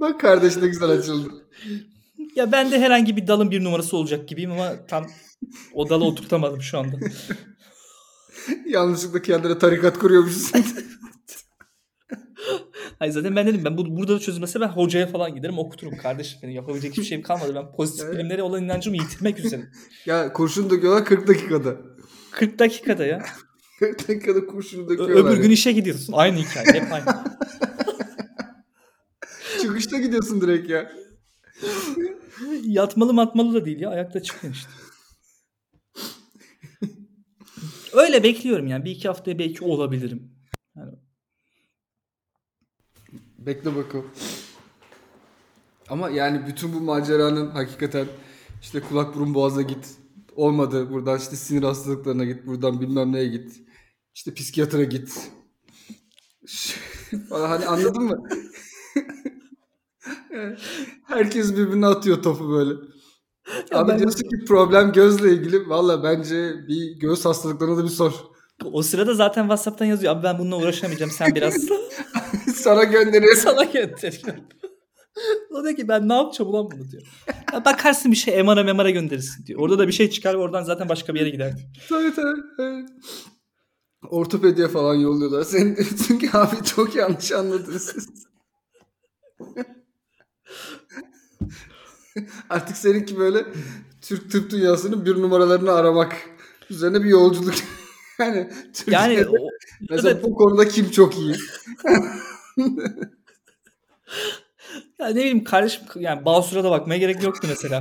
Bak 0.00 0.20
kardeş 0.20 0.56
ne 0.56 0.66
güzel 0.66 0.88
açıldı. 0.90 1.28
Ya 2.38 2.53
ben 2.53 2.70
de 2.70 2.81
herhangi 2.81 3.16
bir 3.16 3.27
dalın 3.27 3.51
bir 3.51 3.64
numarası 3.64 3.96
olacak 3.96 4.29
gibiyim 4.29 4.53
ama 4.53 4.87
tam 4.87 5.07
o 5.74 5.88
dalı 5.88 6.05
oturtamadım 6.05 6.62
şu 6.62 6.79
anda. 6.79 6.96
Yanlışlıkla 8.66 9.22
kendine 9.22 9.59
tarikat 9.59 9.98
kuruyormuşsun. 9.98 10.64
Hayır 12.98 13.12
zaten 13.12 13.37
ben 13.37 13.46
dedim 13.46 13.64
ben 13.64 13.79
bu, 13.79 13.96
burada 13.96 14.14
da 14.14 14.18
çözülmese 14.18 14.61
ben 14.61 14.68
hocaya 14.68 15.07
falan 15.07 15.35
giderim 15.35 15.59
okuturum 15.59 15.96
kardeşim. 15.96 16.38
Benim 16.42 16.55
yapabilecek 16.55 16.92
hiçbir 16.92 17.05
şeyim 17.05 17.22
kalmadı. 17.22 17.55
Ben 17.55 17.72
pozitif 17.72 18.05
Evet. 18.05 18.14
bilimlere 18.14 18.42
olan 18.42 18.64
inancımı 18.64 18.96
yitirmek 18.96 19.38
üzere. 19.38 19.62
ya 20.07 20.33
kurşun 20.33 20.70
döküyorlar 20.70 21.05
40 21.05 21.29
dakikada. 21.29 21.77
40 22.31 22.59
dakikada 22.59 23.07
ya. 23.07 23.22
40 23.79 24.09
dakikada 24.09 24.46
kurşunu 24.46 24.88
döküyorlar. 24.88 25.33
öbür 25.33 25.42
gün 25.42 25.51
işe 25.51 25.72
gidiyorsun. 25.72 26.12
Aynı 26.12 26.38
hikaye. 26.38 26.66
Hep 26.83 26.92
aynı. 26.92 27.05
Çıkışta 29.62 29.98
gidiyorsun 29.98 30.40
direkt 30.40 30.70
ya. 30.70 30.92
Yatmalı 32.64 33.14
matmalı 33.14 33.54
da 33.54 33.64
değil 33.64 33.80
ya. 33.80 33.90
Ayakta 33.90 34.22
çıkıyorsun 34.22 34.60
işte. 34.60 34.70
Öyle 37.92 38.22
bekliyorum 38.22 38.66
yani. 38.66 38.84
Bir 38.84 38.90
iki 38.90 39.08
haftaya 39.08 39.38
belki 39.38 39.64
olabilirim. 39.64 40.32
Yani 40.76 40.92
Bekle 43.38 43.76
bakalım. 43.76 44.10
Ama 45.88 46.10
yani 46.10 46.46
bütün 46.46 46.74
bu 46.74 46.80
maceranın 46.80 47.50
hakikaten 47.50 48.06
işte 48.62 48.80
kulak 48.80 49.14
burun 49.14 49.34
boğaza 49.34 49.62
git. 49.62 49.96
Olmadı. 50.36 50.90
Buradan 50.90 51.18
işte 51.18 51.36
sinir 51.36 51.62
hastalıklarına 51.62 52.24
git. 52.24 52.46
Buradan 52.46 52.80
bilmem 52.80 53.12
neye 53.12 53.28
git. 53.28 53.60
İşte 54.14 54.34
psikiyatra 54.34 54.84
git. 54.84 55.30
Hani 57.30 57.66
anladın 57.66 58.02
mı? 58.02 58.28
Herkes 61.06 61.52
birbirine 61.56 61.86
atıyor 61.86 62.22
topu 62.22 62.50
böyle. 62.50 62.74
Abi 63.72 63.88
ben- 63.90 63.98
diyorsun 63.98 64.28
ki 64.28 64.44
problem 64.48 64.92
gözle 64.92 65.32
ilgili. 65.32 65.68
Valla 65.68 66.02
bence 66.02 66.54
bir 66.68 67.00
göğüs 67.00 67.24
hastalıklarına 67.24 67.76
da 67.76 67.84
bir 67.84 67.88
sor. 67.88 68.12
o 68.64 68.82
sırada 68.82 69.14
zaten 69.14 69.42
WhatsApp'tan 69.42 69.84
yazıyor. 69.86 70.12
Abi 70.16 70.22
ben 70.22 70.38
bununla 70.38 70.56
uğraşamayacağım. 70.56 71.10
Sen 71.10 71.34
biraz 71.34 71.54
Sana 72.54 72.84
gönderiyor. 72.94 73.34
sana 73.36 73.64
gönderiyorum. 73.64 74.44
o 75.50 75.64
diyor 75.64 75.76
ki 75.76 75.88
ben 75.88 76.08
ne 76.08 76.14
yapacağım 76.14 76.50
ulan 76.50 76.70
bunu 76.70 76.90
diyor. 76.90 77.02
Ya 77.52 77.64
bakarsın 77.64 78.12
bir 78.12 78.16
şey 78.16 78.42
MR'a 78.42 78.62
memara 78.62 78.90
gönderirsin 78.90 79.46
diyor. 79.46 79.60
Orada 79.60 79.78
da 79.78 79.86
bir 79.88 79.92
şey 79.92 80.10
çıkar 80.10 80.34
ve 80.34 80.38
oradan 80.38 80.62
zaten 80.62 80.88
başka 80.88 81.14
bir 81.14 81.18
yere 81.20 81.30
gider. 81.30 81.52
Tabii 81.88 82.14
tabii. 82.14 82.40
evet. 82.58 82.88
Ortopediye 84.10 84.68
falan 84.68 84.94
yolluyorlar. 84.94 85.42
Sen 85.44 85.76
diyorsun 85.76 86.18
ki 86.18 86.30
abi 86.32 86.56
çok 86.64 86.94
yanlış 86.94 87.32
anladınız 87.32 87.82
siz. 87.94 88.08
Artık 92.50 92.76
seninki 92.76 93.18
böyle 93.18 93.46
Türk 94.00 94.31
tıp 94.31 94.50
dünyasının 94.50 95.04
bir 95.04 95.14
numaralarını 95.14 95.72
aramak 95.72 96.16
üzerine 96.70 97.04
bir 97.04 97.09
yolculuk. 97.09 97.54
yani 98.18 98.50
Türkiye'de 98.74 99.14
Yani 99.14 99.26
o, 99.28 99.35
mesela 99.90 100.11
evet. 100.11 100.24
bu 100.24 100.35
konuda 100.35 100.68
kim 100.68 100.90
çok 100.90 101.18
iyi? 101.18 101.35
ya 104.98 105.09
ne 105.09 105.14
bileyim 105.14 105.44
kardeşim 105.44 105.83
yani 105.96 106.24
Basur'a 106.24 106.64
da 106.64 106.70
bakmaya 106.70 106.98
gerek 106.98 107.22
yoktu 107.22 107.46
mesela. 107.50 107.81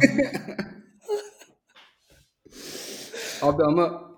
Abi 3.42 3.64
ama 3.64 4.12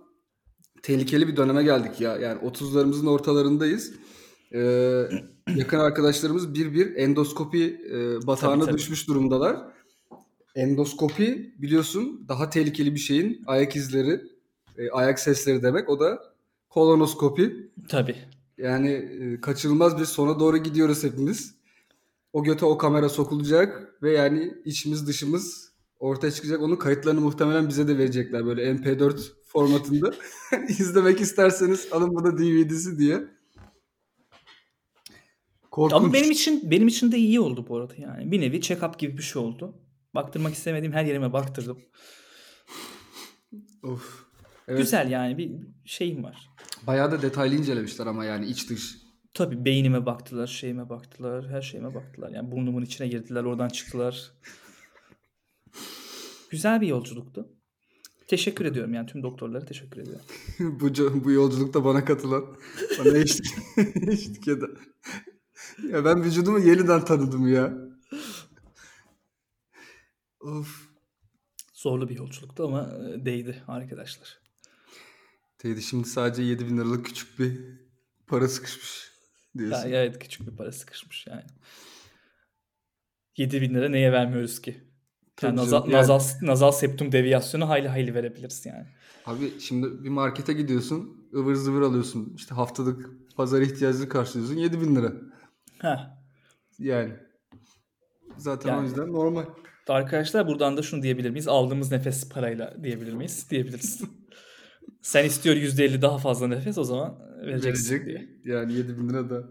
tehlikeli 0.83 1.27
bir 1.27 1.37
döneme 1.37 1.63
geldik 1.63 2.01
ya. 2.01 2.17
Yani 2.17 2.41
30'larımızın 2.41 3.09
ortalarındayız. 3.09 3.93
Ee, 4.53 5.03
yakın 5.55 5.79
arkadaşlarımız 5.79 6.53
bir 6.53 6.73
bir 6.73 6.95
endoskopi 6.95 7.81
e, 7.93 8.27
batağına 8.27 8.55
Tabii, 8.55 8.65
tabii. 8.65 8.77
düşmüş 8.77 9.07
durumdalar. 9.07 9.57
Endoskopi 10.55 11.53
biliyorsun 11.57 12.25
daha 12.27 12.49
tehlikeli 12.49 12.95
bir 12.95 12.99
şeyin 12.99 13.43
ayak 13.47 13.75
izleri, 13.75 14.21
e, 14.77 14.89
ayak 14.91 15.19
sesleri 15.19 15.63
demek. 15.63 15.89
O 15.89 15.99
da 15.99 16.19
kolonoskopi. 16.69 17.71
Tabii. 17.87 18.15
Yani 18.57 18.89
e, 18.89 19.41
kaçınılmaz 19.41 19.99
bir 19.99 20.05
sona 20.05 20.39
doğru 20.39 20.57
gidiyoruz 20.57 21.03
hepimiz. 21.03 21.55
O 22.33 22.43
göte 22.43 22.65
o 22.65 22.77
kamera 22.77 23.09
sokulacak 23.09 23.97
ve 24.03 24.11
yani 24.11 24.53
içimiz 24.65 25.07
dışımız 25.07 25.71
ortaya 25.99 26.31
çıkacak. 26.31 26.61
Onun 26.61 26.75
kayıtlarını 26.75 27.21
muhtemelen 27.21 27.69
bize 27.69 27.87
de 27.87 27.97
verecekler 27.97 28.45
böyle 28.45 28.71
MP4 28.71 29.19
formatında. 29.45 30.13
İzlemek 30.67 31.21
isterseniz 31.21 31.87
alın 31.91 32.15
bu 32.15 32.23
da 32.23 32.37
DVD'si 32.37 32.99
diye. 32.99 33.23
Korkunç. 35.71 36.01
Ama 36.01 36.13
benim 36.13 36.31
için 36.31 36.71
benim 36.71 36.87
için 36.87 37.11
de 37.11 37.17
iyi 37.17 37.39
oldu 37.39 37.65
bu 37.69 37.77
arada 37.77 37.93
yani. 37.97 38.31
Bir 38.31 38.41
nevi 38.41 38.59
check-up 38.59 38.97
gibi 38.97 39.17
bir 39.17 39.23
şey 39.23 39.41
oldu. 39.41 39.73
Baktırmak 40.15 40.53
istemediğim 40.53 40.93
her 40.93 41.05
yerime 41.05 41.33
baktırdım. 41.33 41.79
Of. 43.83 44.25
Evet. 44.67 44.79
Güzel 44.79 45.11
yani 45.11 45.37
bir 45.37 45.51
şeyim 45.85 46.23
var. 46.23 46.49
Bayağı 46.87 47.11
da 47.11 47.21
detaylı 47.21 47.55
incelemişler 47.55 48.07
ama 48.07 48.25
yani 48.25 48.45
iç 48.45 48.69
dış. 48.69 48.97
Tabii 49.33 49.65
beynime 49.65 50.05
baktılar, 50.05 50.47
şeyime 50.47 50.89
baktılar, 50.89 51.49
her 51.49 51.61
şeyime 51.61 51.95
baktılar. 51.95 52.29
Yani 52.29 52.51
burnumun 52.51 52.81
içine 52.81 53.07
girdiler, 53.07 53.43
oradan 53.43 53.67
çıktılar. 53.69 54.31
Güzel 56.49 56.81
bir 56.81 56.87
yolculuktu. 56.87 57.49
Teşekkür 58.27 58.65
ediyorum 58.65 58.93
yani 58.93 59.07
tüm 59.07 59.23
doktorlara 59.23 59.65
teşekkür 59.65 60.01
ediyorum. 60.01 60.25
bu, 60.79 61.23
bu 61.23 61.31
yolculukta 61.31 61.85
bana 61.85 62.05
katılan, 62.05 62.45
bana 62.99 63.17
eşlik, 63.17 63.45
eşlik 64.07 64.47
eden. 64.47 64.69
Ya 65.91 66.05
ben 66.05 66.23
vücudumu 66.23 66.59
yeniden 66.59 67.05
tanıdım 67.05 67.47
ya. 67.53 67.88
Of. 70.39 70.89
Zorlu 71.73 72.09
bir 72.09 72.15
yolculuktu 72.17 72.63
ama 72.63 72.81
e, 73.13 73.25
değdi 73.25 73.63
arkadaşlar. 73.67 74.39
Teyze 75.57 75.81
şimdi 75.81 76.07
sadece 76.07 76.43
7 76.43 76.67
bin 76.67 76.77
liralık 76.77 77.05
küçük 77.05 77.39
bir 77.39 77.59
para 78.27 78.47
sıkışmış 78.47 79.11
Ya, 79.55 79.59
diyorsun. 79.61 79.89
evet 79.91 80.19
küçük 80.19 80.47
bir 80.51 80.55
para 80.57 80.71
sıkışmış 80.71 81.27
yani. 81.27 81.43
7 83.37 83.61
bin 83.61 83.73
lira 83.73 83.89
neye 83.89 84.11
vermiyoruz 84.11 84.61
ki? 84.61 84.83
Yani 85.41 85.55
nazal, 85.55 85.83
yani- 85.83 85.93
nazal, 85.93 86.19
nazal 86.41 86.71
septum 86.71 87.11
deviyasyonu 87.11 87.69
hayli 87.69 87.87
hayli 87.87 88.13
verebiliriz 88.13 88.65
yani. 88.65 88.87
Abi 89.25 89.59
şimdi 89.59 90.03
bir 90.03 90.09
markete 90.09 90.53
gidiyorsun, 90.53 91.29
ıvır 91.35 91.55
zıvır 91.55 91.81
alıyorsun. 91.81 92.33
İşte 92.35 92.55
haftalık 92.55 93.09
pazar 93.35 93.61
ihtiyacını 93.61 94.09
karşılıyorsun 94.09 94.55
7 94.55 94.81
bin 94.81 94.95
lira. 94.95 95.13
Heh. 95.79 96.09
Yani. 96.79 97.13
Zaten 98.37 98.69
o 98.69 98.71
Yani- 98.73 98.85
yüzden 98.87 99.13
normal. 99.13 99.45
Arkadaşlar 99.89 100.47
buradan 100.47 100.77
da 100.77 100.81
şunu 100.81 101.01
diyebilir 101.03 101.29
miyiz? 101.29 101.47
Aldığımız 101.47 101.91
nefes 101.91 102.29
parayla 102.29 102.83
diyebilir 102.83 103.13
miyiz? 103.13 103.47
Diyebiliriz. 103.51 104.01
Sen 105.01 105.25
istiyor 105.25 105.55
%50 105.55 106.01
daha 106.01 106.17
fazla 106.17 106.47
nefes 106.47 106.77
o 106.77 106.83
zaman 106.83 107.19
vereceksin 107.45 107.93
Verecek. 107.95 108.07
diye. 108.07 108.55
Yani 108.55 108.73
7 108.73 108.97
bin 108.97 109.09
lira 109.09 109.29
da. 109.29 109.43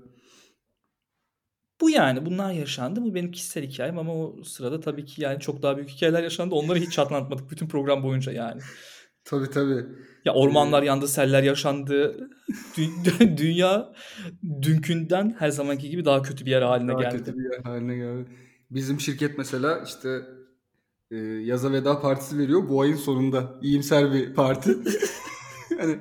Bu 1.81 1.91
yani 1.91 2.27
bunlar 2.27 2.53
yaşandı. 2.53 3.03
Bu 3.03 3.15
benim 3.15 3.31
kişisel 3.31 3.65
hikayem 3.67 3.99
ama 3.99 4.15
o 4.15 4.43
sırada 4.45 4.81
tabii 4.81 5.05
ki 5.05 5.23
yani 5.23 5.41
çok 5.41 5.63
daha 5.63 5.77
büyük 5.77 5.91
hikayeler 5.91 6.23
yaşandı. 6.23 6.55
Onları 6.55 6.79
hiç 6.79 6.99
anlatmadık 6.99 7.51
bütün 7.51 7.69
program 7.69 8.03
boyunca 8.03 8.33
yani. 8.33 8.61
Tabii 9.25 9.51
tabii. 9.51 9.87
Ya 10.25 10.35
ormanlar 10.35 10.83
yandı, 10.83 11.09
seller 11.09 11.43
yaşandı. 11.43 12.29
Dü- 12.77 13.37
dünya 13.39 13.93
dünkünden 14.63 15.37
her 15.39 15.49
zamanki 15.49 15.91
gibi 15.91 16.05
daha 16.05 16.23
kötü 16.23 16.47
bir 16.47 16.51
yer 16.51 16.63
haline 16.63 16.93
Daha 16.93 17.03
geldi. 17.03 17.17
kötü 17.19 17.39
bir 17.39 17.53
yer 17.53 17.61
haline 17.65 17.97
geldi. 17.97 18.31
Bizim 18.71 19.01
şirket 19.01 19.39
mesela 19.39 19.83
işte 19.87 20.23
e, 21.11 21.17
yaza 21.17 21.73
veda 21.73 22.01
partisi 22.01 22.39
veriyor. 22.39 22.69
Bu 22.69 22.81
ayın 22.81 22.97
sonunda. 22.97 23.59
İyimser 23.63 24.13
bir 24.13 24.35
parti. 24.35 24.77
hani 25.81 25.99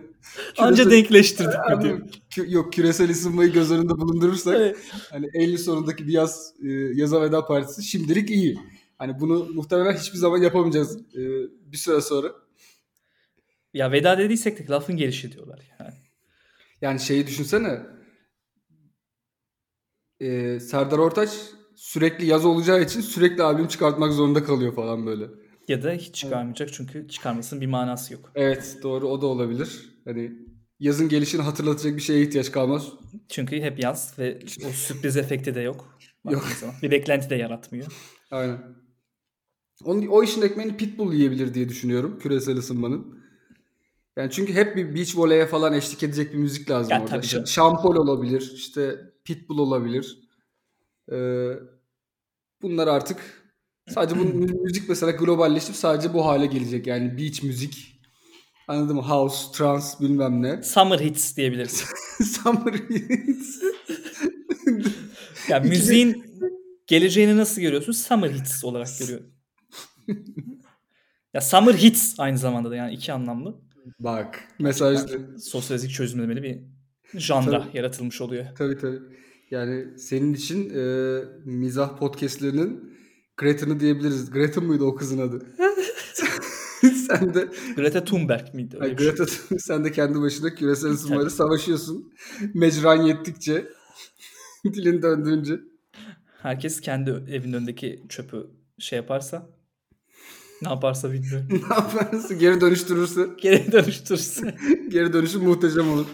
Anca 0.57 0.83
küresel- 0.83 0.91
denkleştirdik 0.91 1.53
bir 1.53 1.71
Abi, 1.73 1.83
diyor. 1.83 1.99
kü- 2.29 2.51
yok 2.53 2.73
küresel 2.73 3.09
ısınmayı 3.11 3.51
göz 3.53 3.71
önünde 3.71 3.89
bulundurursak 3.89 4.55
Evet. 4.55 4.77
hani 5.11 5.27
Eylül 5.33 5.57
sonundaki 5.57 6.07
bir 6.07 6.13
yaz 6.13 6.53
e, 6.63 6.69
yaza 6.71 7.21
veda 7.21 7.45
partisi 7.45 7.83
şimdilik 7.83 8.29
iyi. 8.29 8.59
Hani 8.97 9.19
bunu 9.19 9.45
muhtemelen 9.53 9.97
hiçbir 9.97 10.17
zaman 10.17 10.37
yapamayacağız 10.37 10.97
e, 10.97 11.21
bir 11.71 11.77
süre 11.77 12.01
sonra. 12.01 12.31
Ya 13.73 13.91
veda 13.91 14.17
dediysek 14.17 14.59
de 14.59 14.67
lafın 14.71 14.97
gelişi 14.97 15.31
diyorlar 15.31 15.59
yani. 15.79 15.93
Yani 16.81 16.99
şeyi 16.99 17.27
düşünsene. 17.27 17.81
E, 20.19 20.59
Serdar 20.59 20.97
Ortaç 20.97 21.29
sürekli 21.77 22.25
yaz 22.25 22.45
olacağı 22.45 22.81
için 22.81 23.01
sürekli 23.01 23.43
albüm 23.43 23.67
çıkartmak 23.67 24.13
zorunda 24.13 24.43
kalıyor 24.43 24.75
falan 24.75 25.05
böyle. 25.05 25.25
Ya 25.67 25.83
da 25.83 25.91
hiç 25.91 26.15
çıkarmayacak 26.15 26.73
çünkü 26.73 27.07
çıkarmasının 27.07 27.61
bir 27.61 27.67
manası 27.67 28.13
yok. 28.13 28.31
Evet 28.35 28.77
doğru 28.83 29.07
o 29.07 29.21
da 29.21 29.25
olabilir. 29.25 29.89
Hani 30.05 30.31
yazın 30.79 31.09
gelişini 31.09 31.41
hatırlatacak 31.41 31.95
bir 31.95 32.01
şeye 32.01 32.21
ihtiyaç 32.21 32.51
kalmaz. 32.51 32.87
Çünkü 33.29 33.61
hep 33.61 33.83
yaz 33.83 34.19
ve 34.19 34.39
o 34.69 34.71
sürpriz 34.71 35.17
efekti 35.17 35.55
de 35.55 35.61
yok. 35.61 35.97
Yok. 36.29 36.47
Bir 36.83 36.91
beklenti 36.91 37.29
de 37.29 37.35
yaratmıyor. 37.35 37.87
Aynen. 38.31 38.59
Onun, 39.83 40.07
o 40.07 40.23
işin 40.23 40.41
ekmeğini 40.41 40.77
Pitbull 40.77 41.13
yiyebilir 41.13 41.53
diye 41.53 41.69
düşünüyorum 41.69 42.19
küresel 42.19 42.57
ısınmanın. 42.57 43.23
Yani 44.17 44.31
çünkü 44.31 44.53
hep 44.53 44.75
bir 44.75 44.95
beach 44.95 45.17
voley'e 45.17 45.45
falan 45.45 45.73
eşlik 45.73 46.03
edecek 46.03 46.33
bir 46.33 46.37
müzik 46.37 46.69
lazım 46.69 46.91
Ya 46.91 47.03
orada. 47.03 47.45
Şampol 47.45 47.95
olabilir, 47.95 48.51
işte 48.55 48.95
Pitbull 49.25 49.57
olabilir. 49.57 50.26
Ee, 51.11 51.51
bunlar 52.61 52.87
artık 52.87 53.43
sadece 53.89 54.19
bu 54.19 54.23
mü- 54.25 54.53
müzik 54.63 54.89
mesela 54.89 55.11
globalleşip 55.11 55.75
sadece 55.75 56.13
bu 56.13 56.25
hale 56.25 56.45
gelecek. 56.45 56.87
Yani 56.87 57.17
beach 57.17 57.43
müzik, 57.43 58.01
anladın 58.67 58.95
mı? 58.95 59.01
House, 59.01 59.51
trance 59.57 59.85
bilmem 60.01 60.41
ne. 60.43 60.63
Summer 60.63 60.99
hits 60.99 61.37
diyebiliriz. 61.37 61.85
Summer 62.23 62.73
hits. 62.73 63.61
Ya 65.49 65.59
müziğin 65.59 66.25
geleceğini 66.87 67.37
nasıl 67.37 67.61
görüyorsun? 67.61 67.91
Summer 67.91 68.29
hits 68.31 68.63
olarak 68.65 68.87
görüyorum. 68.99 69.27
ya 71.33 71.41
summer 71.41 71.73
hits 71.73 72.19
aynı 72.19 72.37
zamanda 72.37 72.71
da 72.71 72.75
yani 72.75 72.93
iki 72.93 73.13
anlamlı. 73.13 73.61
Bak 73.99 74.43
mesajlı. 74.59 75.39
Sosyolojik 75.39 75.91
çözümlemeli 75.91 76.43
bir 76.43 76.59
janra 77.19 77.63
Tabii. 77.63 77.77
yaratılmış 77.77 78.21
oluyor. 78.21 78.45
Tabii 78.57 78.77
tabii. 78.77 78.99
Yani 79.51 79.99
senin 79.99 80.33
için 80.33 80.69
e, 80.75 81.19
mizah 81.45 81.97
podcastlerinin 81.97 82.97
Greta'nı 83.37 83.79
diyebiliriz. 83.79 84.31
Greta 84.31 84.61
mıydı 84.61 84.83
o 84.83 84.95
kızın 84.95 85.17
adı? 85.19 85.45
sen 87.07 87.33
de 87.33 87.47
Greta 87.75 88.03
Thunberg 88.03 88.53
miydi? 88.53 88.77
bir 88.81 88.85
şey. 88.85 88.95
Greta 88.95 89.25
sen 89.59 89.85
de 89.85 89.91
kendi 89.91 90.21
başına 90.21 90.55
küresel 90.55 90.89
ısınmayla 90.91 91.29
savaşıyorsun. 91.29 92.13
Mecran 92.53 93.01
yettikçe 93.03 93.65
dilin 94.65 95.01
döndüğünce. 95.01 95.59
Herkes 96.41 96.81
kendi 96.81 97.09
evinin 97.09 97.53
önündeki 97.53 98.03
çöpü 98.09 98.47
şey 98.79 98.97
yaparsa 98.97 99.49
ne 100.61 100.69
yaparsa 100.69 101.11
bilmiyorum. 101.11 101.47
ne 101.69 101.75
yaparsın? 101.75 102.39
Geri 102.39 102.61
dönüştürürse 102.61 103.27
Geri 103.41 103.71
dönüştürürse. 103.71 104.55
geri 104.89 105.13
dönüşüm 105.13 105.43
muhteşem 105.43 105.89
olur. 105.91 106.05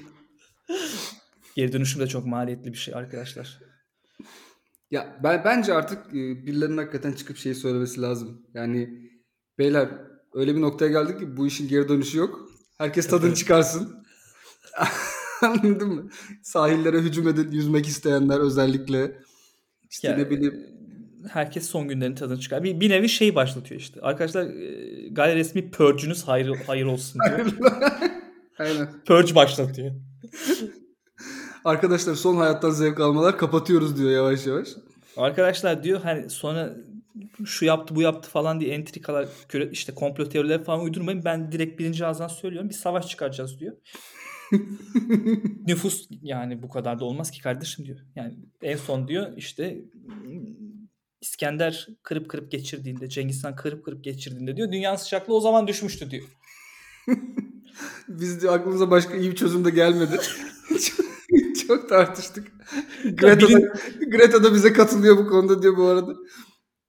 Geri 1.56 1.74
dönüşüm 1.74 2.02
de 2.02 2.08
çok 2.08 2.26
maliyetli 2.26 2.74
bir 2.74 2.78
şey 2.78 2.96
arkadaşlar. 2.96 3.60
Ya 4.92 5.20
ben 5.24 5.42
bence 5.46 5.74
artık 5.74 6.08
e, 6.08 6.46
birilerinin 6.46 6.78
hakikaten 6.78 7.12
çıkıp 7.12 7.38
şeyi 7.38 7.56
söylemesi 7.56 8.02
lazım. 8.02 8.48
Yani 8.54 8.90
beyler 9.58 9.90
öyle 10.34 10.56
bir 10.56 10.62
noktaya 10.62 10.92
geldik 10.92 11.20
ki 11.20 11.38
bu 11.38 11.48
işin 11.48 11.68
geri 11.68 11.90
dönüşü 11.90 12.18
yok. 12.18 12.50
Herkes 12.78 13.08
tadını 13.08 13.36
çıkarsın. 13.36 14.06
Anladın 15.42 15.94
mı? 15.94 16.10
Sahillere 16.44 16.98
hücum 16.98 17.28
edip 17.28 17.54
yüzmek 17.54 17.88
isteyenler 17.88 18.40
özellikle 18.40 19.18
işte 19.90 20.08
Ya, 20.08 20.18
ne 20.18 20.30
bileyim 20.30 20.74
Herkes 21.30 21.70
son 21.70 21.88
günlerin 21.88 22.16
tadını 22.16 22.40
çıkar. 22.40 22.64
Bir, 22.64 22.80
bir 22.80 22.90
nevi 22.90 23.10
şey 23.10 23.36
başlatıyor 23.36 23.82
işte. 23.82 24.02
Arkadaşlar 24.02 24.44
e, 24.44 25.08
gayri 25.12 25.36
resmi 25.36 25.72
purge'ünüz 25.72 26.24
hayır, 26.24 26.56
hayır 26.68 26.86
olsun 26.86 27.22
diyor. 27.28 27.52
aynen. 28.58 28.88
Purge 29.06 29.36
başlatıyor. 29.36 29.92
Arkadaşlar 31.66 32.16
son 32.16 32.36
hayattan 32.36 32.70
zevk 32.70 33.00
almalar 33.00 33.38
kapatıyoruz 33.38 33.98
diyor 33.98 34.12
yavaş 34.12 34.48
yavaş. 34.48 34.70
Arkadaşlar 35.18 35.84
diyor 35.84 36.02
hani 36.02 36.30
sonra 36.30 36.76
şu 37.46 37.66
yaptı 37.66 37.96
bu 37.96 38.02
yaptı 38.02 38.30
falan 38.30 38.60
diye 38.60 38.74
entrikalar 38.74 39.28
işte 39.72 39.96
komplo 39.96 40.30
teorileri 40.30 40.64
falan 40.64 40.82
uydurmayın. 40.82 41.26
Ben 41.26 41.52
direkt 41.52 41.80
birinci 41.80 42.06
ağızdan 42.06 42.28
söylüyorum. 42.28 42.70
Bir 42.70 42.76
savaş 42.76 43.08
çıkaracağız 43.08 43.60
diyor. 43.60 43.74
Nüfus 45.68 46.08
yani 46.22 46.64
bu 46.64 46.70
kadar 46.70 47.00
da 47.00 47.06
olmaz 47.06 47.32
ki 47.32 47.42
kardeşim 47.42 47.86
diyor. 47.86 48.00
Yani 48.16 48.36
en 48.62 48.78
son 48.78 49.08
diyor 49.08 49.38
işte 49.38 49.82
İskender 51.22 51.88
kırıp 52.04 52.30
kırıp 52.30 52.52
geçirdiğinde 52.52 53.10
Cengiz 53.10 53.44
Han 53.44 53.56
kırıp 53.56 53.86
kırıp 53.86 54.04
geçirdiğinde 54.04 54.58
diyor 54.58 54.72
dünyanın 54.72 54.98
sıcaklığı 54.98 55.36
o 55.36 55.40
zaman 55.40 55.68
düşmüştü 55.68 56.12
diyor. 56.12 56.28
Biz 58.08 58.42
diyor 58.42 58.54
aklımıza 58.54 58.92
başka 58.92 59.16
iyi 59.16 59.32
bir 59.32 59.36
çözüm 59.36 59.66
de 59.66 59.70
gelmedi. 59.70 60.20
çok, 61.68 61.90
tartıştık. 61.90 62.52
Greta 63.04 63.48
da, 63.48 63.60
Greta 64.12 64.44
da 64.44 64.54
bize 64.54 64.74
katılıyor 64.74 65.18
bu 65.18 65.28
konuda 65.28 65.62
diyor 65.62 65.78
bu 65.78 65.86
arada. 65.86 66.14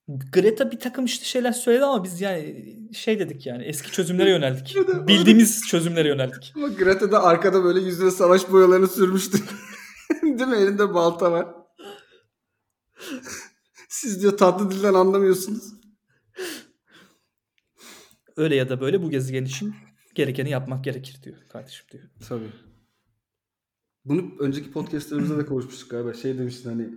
Greta 0.07 0.71
bir 0.71 0.79
takım 0.79 1.05
işte 1.05 1.25
şeyler 1.25 1.51
söyledi 1.51 1.83
ama 1.83 2.03
biz 2.03 2.21
yani 2.21 2.65
şey 2.93 3.19
dedik 3.19 3.45
yani 3.45 3.63
eski 3.63 3.91
çözümlere 3.91 4.29
yöneldik. 4.29 4.75
Bildiğimiz 5.07 5.67
çözümlere 5.67 6.07
yöneldik. 6.07 6.53
Ama 6.55 6.67
Greta 6.67 7.11
da 7.11 7.23
arkada 7.23 7.63
böyle 7.63 7.79
yüzüne 7.79 8.11
savaş 8.11 8.51
boyalarını 8.51 8.87
sürmüştü. 8.87 9.37
Değil 10.23 10.49
mi? 10.49 10.57
Elinde 10.57 10.93
balta 10.93 11.31
var. 11.31 11.47
Siz 13.89 14.21
diyor 14.21 14.37
tatlı 14.37 14.71
dilden 14.71 14.93
anlamıyorsunuz. 14.93 15.63
Öyle 18.37 18.55
ya 18.55 18.69
da 18.69 18.81
böyle 18.81 19.01
bu 19.01 19.09
gezegen 19.09 19.45
için 19.45 19.75
gerekeni 20.15 20.49
yapmak 20.49 20.83
gerekir 20.83 21.23
diyor 21.23 21.37
kardeşim 21.49 21.85
diyor. 21.91 22.03
Tabii. 22.29 22.51
Bunu 24.05 24.31
önceki 24.39 24.71
podcastlerimizde 24.71 25.37
de 25.37 25.45
konuşmuştuk 25.45 25.89
galiba. 25.89 26.13
Şey 26.13 26.37
demiştin 26.37 26.69
hani 26.69 26.89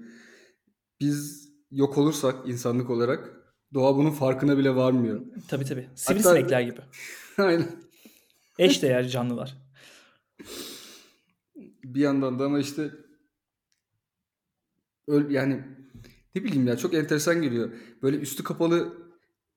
biz 1.01 1.49
yok 1.71 1.99
olursak 1.99 2.49
insanlık 2.49 2.91
olarak 2.91 3.39
Doğa 3.75 3.97
bunun 3.97 4.11
farkına 4.11 4.59
bile 4.59 4.77
varmıyor. 4.77 5.21
Tabii 5.49 5.65
tabii. 5.65 5.89
Sivrisinekler 5.95 6.61
gibi. 6.61 6.81
Aynen. 7.39 7.67
Eş 8.59 8.83
değer 8.83 9.09
canlılar. 9.09 9.57
Bir 11.85 12.01
yandan 12.01 12.39
da 12.39 12.45
ama 12.45 12.59
işte 12.59 12.91
öl 15.09 15.31
yani 15.31 15.65
ne 16.35 16.45
bileyim 16.45 16.67
ya 16.67 16.77
çok 16.77 16.95
enteresan 16.95 17.43
geliyor. 17.43 17.71
Böyle 18.03 18.17
üstü 18.17 18.45
kapalı 18.45 18.93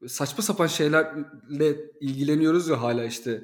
saçma 0.08 0.44
sapan 0.44 0.68
şeylerle 0.68 1.78
ilgileniyoruz 2.02 2.68
ya 2.68 2.82
hala 2.82 3.06
işte. 3.06 3.44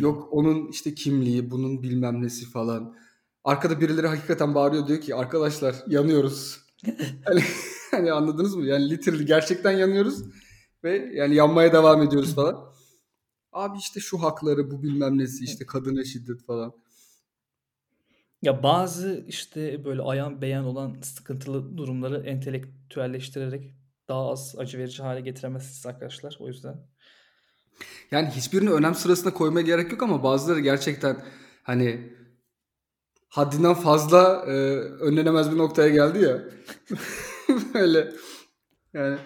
Yok 0.00 0.28
onun 0.30 0.68
işte 0.68 0.94
kimliği, 0.94 1.50
bunun 1.50 1.82
bilmem 1.82 2.22
nesi 2.22 2.50
falan. 2.50 2.96
Arkada 3.46 3.80
birileri 3.80 4.06
hakikaten 4.06 4.54
bağırıyor 4.54 4.86
diyor 4.86 5.00
ki 5.00 5.14
arkadaşlar 5.14 5.74
yanıyoruz. 5.86 6.60
hani, 7.24 7.42
hani 7.90 8.12
anladınız 8.12 8.54
mı? 8.54 8.66
Yani 8.66 8.90
literally 8.90 9.26
gerçekten 9.26 9.70
yanıyoruz 9.70 10.22
ve 10.84 11.10
yani 11.14 11.34
yanmaya 11.34 11.72
devam 11.72 12.02
ediyoruz 12.02 12.34
falan. 12.34 12.72
Abi 13.52 13.78
işte 13.78 14.00
şu 14.00 14.22
hakları, 14.22 14.70
bu 14.70 14.82
bilmem 14.82 15.18
nesi, 15.18 15.44
işte 15.44 15.66
kadına 15.66 16.04
şiddet 16.04 16.46
falan. 16.46 16.72
Ya 18.42 18.62
bazı 18.62 19.24
işte 19.28 19.84
böyle 19.84 20.02
ayan 20.02 20.42
beyan 20.42 20.64
olan 20.64 20.96
sıkıntılı 21.02 21.76
durumları 21.76 22.26
entelektüelleştirerek 22.26 23.74
daha 24.08 24.30
az 24.30 24.54
acı 24.58 24.78
verici 24.78 25.02
hale 25.02 25.20
getiremezsiniz 25.20 25.86
arkadaşlar. 25.86 26.36
O 26.40 26.46
yüzden 26.48 26.86
Yani 28.10 28.28
hiçbirini 28.28 28.70
önem 28.70 28.94
sırasına 28.94 29.34
koymaya 29.34 29.66
gerek 29.66 29.92
yok 29.92 30.02
ama 30.02 30.22
bazıları 30.22 30.60
gerçekten 30.60 31.24
hani 31.62 32.16
haddinden 33.28 33.74
fazla 33.74 34.44
e, 34.46 34.50
önlenemez 34.80 35.52
bir 35.52 35.58
noktaya 35.58 35.88
geldi 35.88 36.24
ya. 36.24 36.44
Böyle 37.74 38.12
yani 38.94 39.16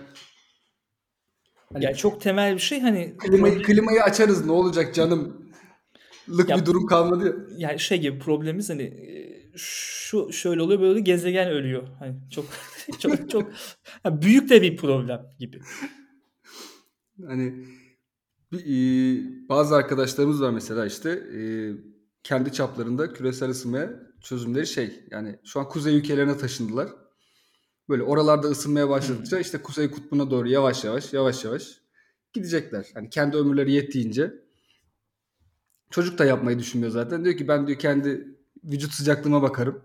Hani- 1.73 1.85
yani 1.85 1.97
çok 1.97 2.21
temel 2.21 2.55
bir 2.55 2.61
şey 2.61 2.81
hani 2.81 3.17
klimayı, 3.19 3.63
klimayı 3.63 4.03
açarız 4.03 4.47
ne 4.47 4.53
olacak 4.53 4.95
canım 4.95 5.51
lık 6.29 6.49
Ya- 6.51 6.57
bir 6.61 6.67
durum 6.67 6.87
kalmadı 6.87 7.27
ya. 7.59 7.69
yani 7.69 7.81
şey 7.81 8.01
gibi 8.01 8.19
problemimiz 8.19 8.71
hani 8.71 8.83
e, 8.83 9.21
şu 9.57 10.33
şöyle 10.33 10.63
oluyor 10.63 10.81
böyle 10.81 11.01
gezegen 11.01 11.49
ölüyor. 11.49 11.89
Hani 11.99 12.15
çok 12.31 12.45
çok 12.99 13.31
çok 13.31 13.51
ha, 14.03 14.23
büyük 14.23 14.51
de 14.51 14.63
bir 14.63 14.77
problem 14.77 15.21
gibi. 15.39 15.61
Hani 17.27 17.55
bir, 18.53 18.59
e, 18.59 19.49
bazı 19.49 19.77
arkadaşlarımız 19.77 20.43
var 20.43 20.51
mesela 20.51 20.87
işte 20.87 21.11
e, 21.11 21.41
kendi 22.23 22.53
çaplarında 22.53 23.13
küresel 23.13 23.51
ısınmaya 23.51 23.91
çözümleri 24.23 24.67
şey 24.67 25.05
yani 25.11 25.39
şu 25.45 25.61
an 25.61 25.69
kuzey 25.69 25.97
ülkelerine 25.97 26.37
taşındılar. 26.37 26.89
Böyle 27.89 28.03
oralarda 28.03 28.49
ısınmaya 28.49 28.89
başladıkça 28.89 29.39
işte 29.39 29.63
kuzey 29.63 29.91
kutbuna 29.91 30.31
doğru 30.31 30.49
yavaş 30.49 30.85
yavaş 30.85 31.13
yavaş 31.13 31.45
yavaş 31.45 31.81
gidecekler. 32.33 32.87
Hani 32.95 33.11
kendi 33.11 33.37
ömürleri 33.37 33.73
yettiğince 33.73 34.35
çocuk 35.91 36.19
da 36.19 36.25
yapmayı 36.25 36.59
düşünmüyor 36.59 36.93
zaten. 36.93 37.25
Diyor 37.25 37.37
ki 37.37 37.49
ben 37.49 37.67
diyor 37.67 37.79
kendi 37.79 38.39
vücut 38.65 38.93
sıcaklığıma 38.93 39.43
bakarım. 39.43 39.83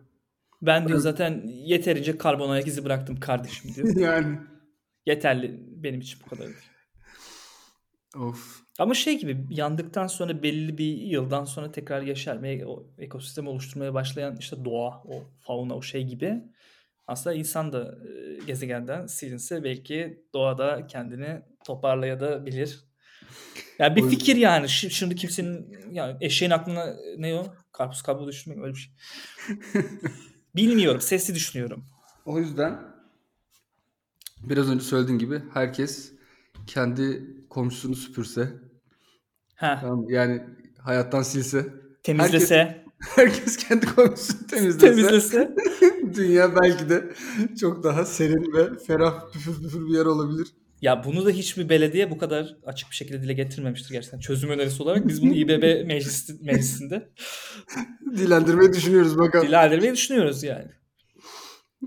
Ben 0.62 0.88
diyor 0.88 1.00
zaten 1.00 1.48
yeterince 1.48 2.18
karbon 2.18 2.50
ayak 2.50 2.68
izi 2.68 2.86
bıraktım 2.86 3.20
kardeşim 3.20 3.76
diyor. 3.76 3.96
yani 3.96 4.38
Yeterli 5.06 5.60
benim 5.84 6.00
için 6.00 6.20
bu 6.26 6.30
kadar 6.30 6.48
of 8.16 8.65
Ama 8.80 8.94
şey 8.94 9.20
gibi 9.20 9.46
yandıktan 9.50 10.08
sonra 10.08 10.44
belli 10.44 10.78
bir 10.78 10.98
yıldan 10.98 11.46
sonra 11.46 11.72
tekrar 11.72 12.02
yaşarmaya, 12.02 12.68
o 12.68 12.88
ekosistem 12.98 13.48
oluşturmaya 13.48 13.94
başlayan 13.94 14.38
işte 14.40 14.66
doğa, 14.66 15.04
o 15.06 15.24
fauna, 15.42 15.76
o 15.76 15.82
şey 15.82 16.04
gibi. 16.04 16.44
Aslında 17.08 17.36
insan 17.36 17.74
da 17.74 17.98
e, 18.08 18.46
gezegenden 18.46 19.08
silinse 19.08 19.64
belki 19.64 20.24
doğada 20.34 20.88
kendini 20.88 21.42
toparlayabilir. 21.66 22.80
Yani 23.80 23.96
bir 23.96 24.10
fikir 24.10 24.36
yani. 24.36 24.66
Şi- 24.66 24.90
Şimdi 24.90 25.16
kimsenin 25.16 25.78
yani 25.92 26.18
eşeğin 26.22 26.52
aklına 26.52 26.96
ne 27.18 27.36
o? 27.36 27.46
Karpuz 27.72 28.02
kabuğu 28.02 28.28
düşünmek 28.28 28.60
öyle 28.60 28.74
bir 28.74 28.80
şey. 28.80 28.94
Bilmiyorum. 30.56 31.02
Sesli 31.02 31.36
düşünüyorum. 31.36 31.86
O 32.26 32.40
yüzden 32.40 32.80
biraz 34.44 34.70
önce 34.70 34.84
söylediğin 34.84 35.20
gibi 35.20 35.42
herkes 35.54 36.12
kendi 36.68 37.24
komşusunu 37.50 37.96
süpürse, 37.96 38.54
Ha, 39.56 39.78
tamam 39.82 40.06
yani 40.10 40.44
hayattan 40.80 41.22
silse, 41.22 41.66
temizlese, 42.04 42.86
herkes 43.00 43.58
kendi 43.68 43.96
komşusunu 43.96 44.48
temizlese, 44.48 44.96
temizlese. 44.96 45.56
dünya 46.16 46.56
belki 46.56 46.90
de 46.90 47.14
çok 47.60 47.84
daha 47.84 48.06
serin 48.06 48.54
ve 48.54 48.80
ferah 48.88 49.32
püfür 49.32 49.62
püfür 49.62 49.86
bir 49.88 49.94
yer 49.94 50.06
olabilir. 50.06 50.48
Ya 50.82 51.04
bunu 51.04 51.26
da 51.26 51.30
hiçbir 51.30 51.70
belediye 51.70 52.12
bu 52.12 52.18
kadar 52.18 52.56
açık 52.66 52.90
bir 52.90 52.96
şekilde 52.96 53.22
dile 53.22 53.34
getirmemiştir 53.34 53.92
gerçekten. 53.92 54.20
Çözüm 54.20 54.50
önerisi 54.50 54.84
olarak 54.84 55.08
biz 55.08 55.22
bunu 55.22 55.34
İBB 55.34 55.86
meclis, 55.88 56.42
meclisinde 56.42 57.10
Dilendirmeyi 58.18 58.74
düşünüyoruz 58.74 59.18
bakalım. 59.18 59.48
dilendirmeyi 59.48 59.94
düşünüyoruz 59.94 60.44
yani. 60.44 60.72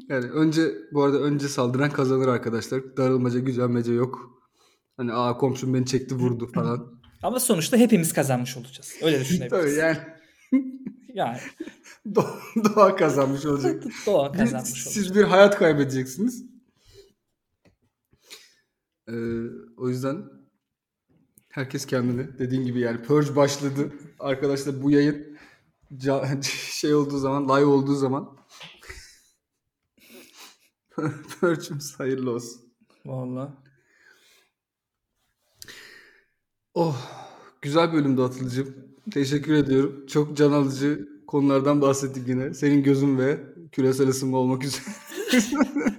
Yani 0.08 0.30
önce 0.30 0.62
bu 0.92 1.02
arada 1.02 1.18
önce 1.18 1.48
saldıran 1.48 1.90
kazanır 1.90 2.28
arkadaşlar. 2.28 2.96
Darılmaca, 2.96 3.38
gücenmece 3.38 3.92
yok. 3.92 4.42
Hani 4.96 5.12
aa 5.12 5.36
komşum 5.36 5.74
beni 5.74 5.86
çekti 5.86 6.14
vurdu 6.14 6.46
falan. 6.54 6.97
Ama 7.22 7.40
sonuçta 7.40 7.76
hepimiz 7.76 8.12
kazanmış 8.12 8.56
olacağız. 8.56 8.94
Öyle 9.02 9.16
Tabii 9.16 9.24
düşünebiliriz. 9.24 9.76
yani 9.76 9.98
Yani 11.14 11.38
doğa, 12.76 12.96
kazanmış 12.96 13.46
olacak. 13.46 13.84
doğa 14.06 14.32
kazanmış 14.32 14.70
olacak. 14.70 14.92
Siz 14.92 15.14
bir 15.14 15.22
hayat 15.22 15.58
kaybedeceksiniz. 15.58 16.44
Ee, 19.08 19.12
o 19.76 19.88
yüzden 19.88 20.24
herkes 21.48 21.86
kendini 21.86 22.38
dediğin 22.38 22.64
gibi 22.64 22.80
yani 22.80 23.02
Purge 23.02 23.36
başladı. 23.36 23.92
Arkadaşlar 24.18 24.82
bu 24.82 24.90
yayın 24.90 25.38
şey 26.70 26.94
olduğu 26.94 27.18
zaman, 27.18 27.44
live 27.44 27.66
olduğu 27.66 27.94
zaman 27.94 28.38
Purge'ümüz 31.40 32.00
hayırlı 32.00 32.30
olsun. 32.30 32.62
Vallahi. 33.06 33.52
Oh, 36.78 36.96
güzel 37.62 37.92
bölümdü 37.92 38.22
Atılıcığım. 38.22 38.74
Teşekkür 39.12 39.54
ediyorum. 39.54 40.06
Çok 40.06 40.36
can 40.36 40.52
alıcı 40.52 41.08
konulardan 41.26 41.80
bahsettik 41.80 42.28
yine. 42.28 42.54
Senin 42.54 42.82
gözün 42.82 43.18
ve 43.18 43.38
küresel 43.72 44.08
ısınma 44.08 44.38
olmak 44.38 44.64
üzere. 44.64 44.84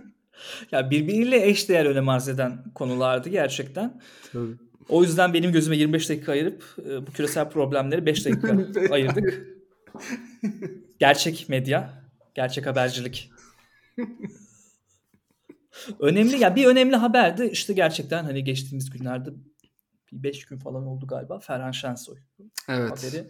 Ya 0.72 0.92
birbiriyle 0.92 1.48
eşdeğer 1.48 1.86
önem 1.86 2.10
arz 2.10 2.30
eden 2.30 2.64
konulardı 2.76 3.30
gerçekten. 3.30 4.02
Tabii. 4.34 4.52
O 4.90 5.04
yüzden 5.04 5.34
benim 5.34 5.52
gözüme 5.52 5.78
25 5.78 6.10
dakika 6.10 6.32
ayırıp 6.32 6.64
e, 6.90 7.08
bu 7.08 7.12
küresel 7.12 7.50
problemleri 7.50 8.06
5 8.06 8.26
dakika 8.26 8.58
ayırdık. 8.94 9.48
Gerçek 11.00 11.46
medya, 11.50 12.04
gerçek 12.36 12.66
habercilik. 12.66 13.32
önemli 16.00 16.38
ya 16.38 16.56
bir 16.56 16.66
önemli 16.66 16.96
haberdi 16.96 17.50
işte 17.52 17.74
gerçekten 17.74 18.24
hani 18.24 18.44
geçtiğimiz 18.44 18.90
günlerde 18.90 19.30
bir 20.12 20.24
5 20.24 20.46
gün 20.46 20.58
falan 20.58 20.86
oldu 20.88 21.08
galiba 21.08 21.40
Ferhan 21.40 21.72
Şensoy 21.72 22.18
Evet. 22.70 22.92
haberi. 22.92 23.28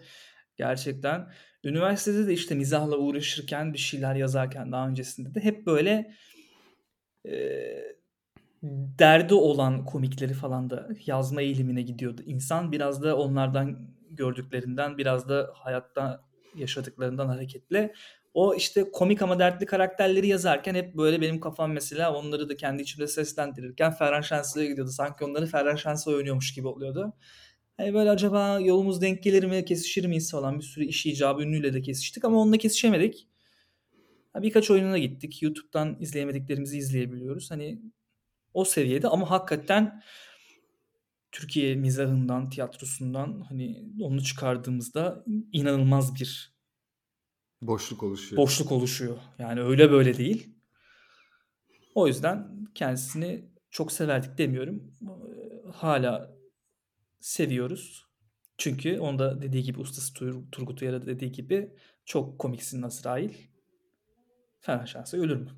Gerçekten 0.55 1.31
üniversitede 1.63 2.27
de 2.27 2.33
işte 2.33 2.55
mizahla 2.55 2.97
uğraşırken 2.97 3.73
bir 3.73 3.77
şeyler 3.77 4.15
yazarken 4.15 4.71
daha 4.71 4.87
öncesinde 4.87 5.35
de 5.35 5.39
hep 5.39 5.65
böyle 5.65 6.13
e, 7.25 7.33
derdi 8.99 9.33
olan 9.33 9.85
komikleri 9.85 10.33
falan 10.33 10.69
da 10.69 10.89
yazma 11.05 11.41
eğilimine 11.41 11.81
gidiyordu. 11.81 12.21
İnsan 12.25 12.71
biraz 12.71 13.03
da 13.03 13.17
onlardan 13.17 13.91
gördüklerinden 14.09 14.97
biraz 14.97 15.29
da 15.29 15.51
hayatta 15.55 16.23
yaşadıklarından 16.55 17.27
hareketle 17.27 17.93
o 18.33 18.55
işte 18.55 18.91
komik 18.91 19.21
ama 19.21 19.39
dertli 19.39 19.65
karakterleri 19.65 20.27
yazarken 20.27 20.75
hep 20.75 20.97
böyle 20.97 21.21
benim 21.21 21.39
kafam 21.39 21.71
mesela 21.71 22.13
onları 22.15 22.49
da 22.49 22.55
kendi 22.55 22.81
içimde 22.81 23.07
seslendirirken 23.07 23.91
Ferhan 23.91 24.21
Şensoy'a 24.21 24.65
gidiyordu. 24.69 24.91
Sanki 24.91 25.23
onları 25.23 25.45
Ferhan 25.45 25.75
Şensoy 25.75 26.15
oynuyormuş 26.15 26.53
gibi 26.53 26.67
oluyordu. 26.67 27.13
Hani 27.77 27.93
böyle 27.93 28.09
acaba 28.09 28.59
yolumuz 28.59 29.01
denk 29.01 29.23
gelir 29.23 29.43
mi, 29.43 29.65
kesişir 29.65 30.05
miyiz 30.05 30.31
falan 30.31 30.59
bir 30.59 30.63
sürü 30.63 30.85
iş 30.85 31.05
icabı 31.05 31.41
ünlüyle 31.43 31.73
de 31.73 31.81
kesiştik 31.81 32.25
ama 32.25 32.37
onunla 32.37 32.57
kesişemedik. 32.57 33.27
Birkaç 34.35 34.71
oyununa 34.71 34.97
gittik. 34.97 35.41
YouTube'dan 35.43 35.97
izleyemediklerimizi 35.99 36.77
izleyebiliyoruz. 36.77 37.51
Hani 37.51 37.81
o 38.53 38.65
seviyede 38.65 39.07
ama 39.07 39.31
hakikaten 39.31 40.01
Türkiye 41.31 41.75
mizahından, 41.75 42.49
tiyatrosundan 42.49 43.45
hani 43.49 43.83
onu 44.01 44.23
çıkardığımızda 44.23 45.25
inanılmaz 45.51 46.15
bir 46.15 46.58
Boşluk 47.61 48.03
oluşuyor. 48.03 48.41
boşluk 48.41 48.71
oluşuyor. 48.71 49.17
Yani 49.39 49.61
öyle 49.61 49.91
böyle 49.91 50.17
değil. 50.17 50.55
O 51.95 52.07
yüzden 52.07 52.65
kendisini 52.75 53.49
çok 53.71 53.91
severdik 53.91 54.37
demiyorum. 54.37 54.93
Hala 55.73 56.35
seviyoruz. 57.19 58.05
Çünkü 58.57 58.99
onda 58.99 59.41
dediği 59.41 59.63
gibi 59.63 59.79
ustası 59.79 60.13
Tur- 60.13 60.51
Turgut 60.51 60.81
Uyar'a 60.81 61.05
dediği 61.05 61.31
gibi 61.31 61.73
çok 62.05 62.39
komiksin 62.39 62.81
Azrail. 62.81 63.33
Ferhan 64.59 64.85
Şensoy 64.85 65.19
ölür 65.19 65.35
mü? 65.35 65.49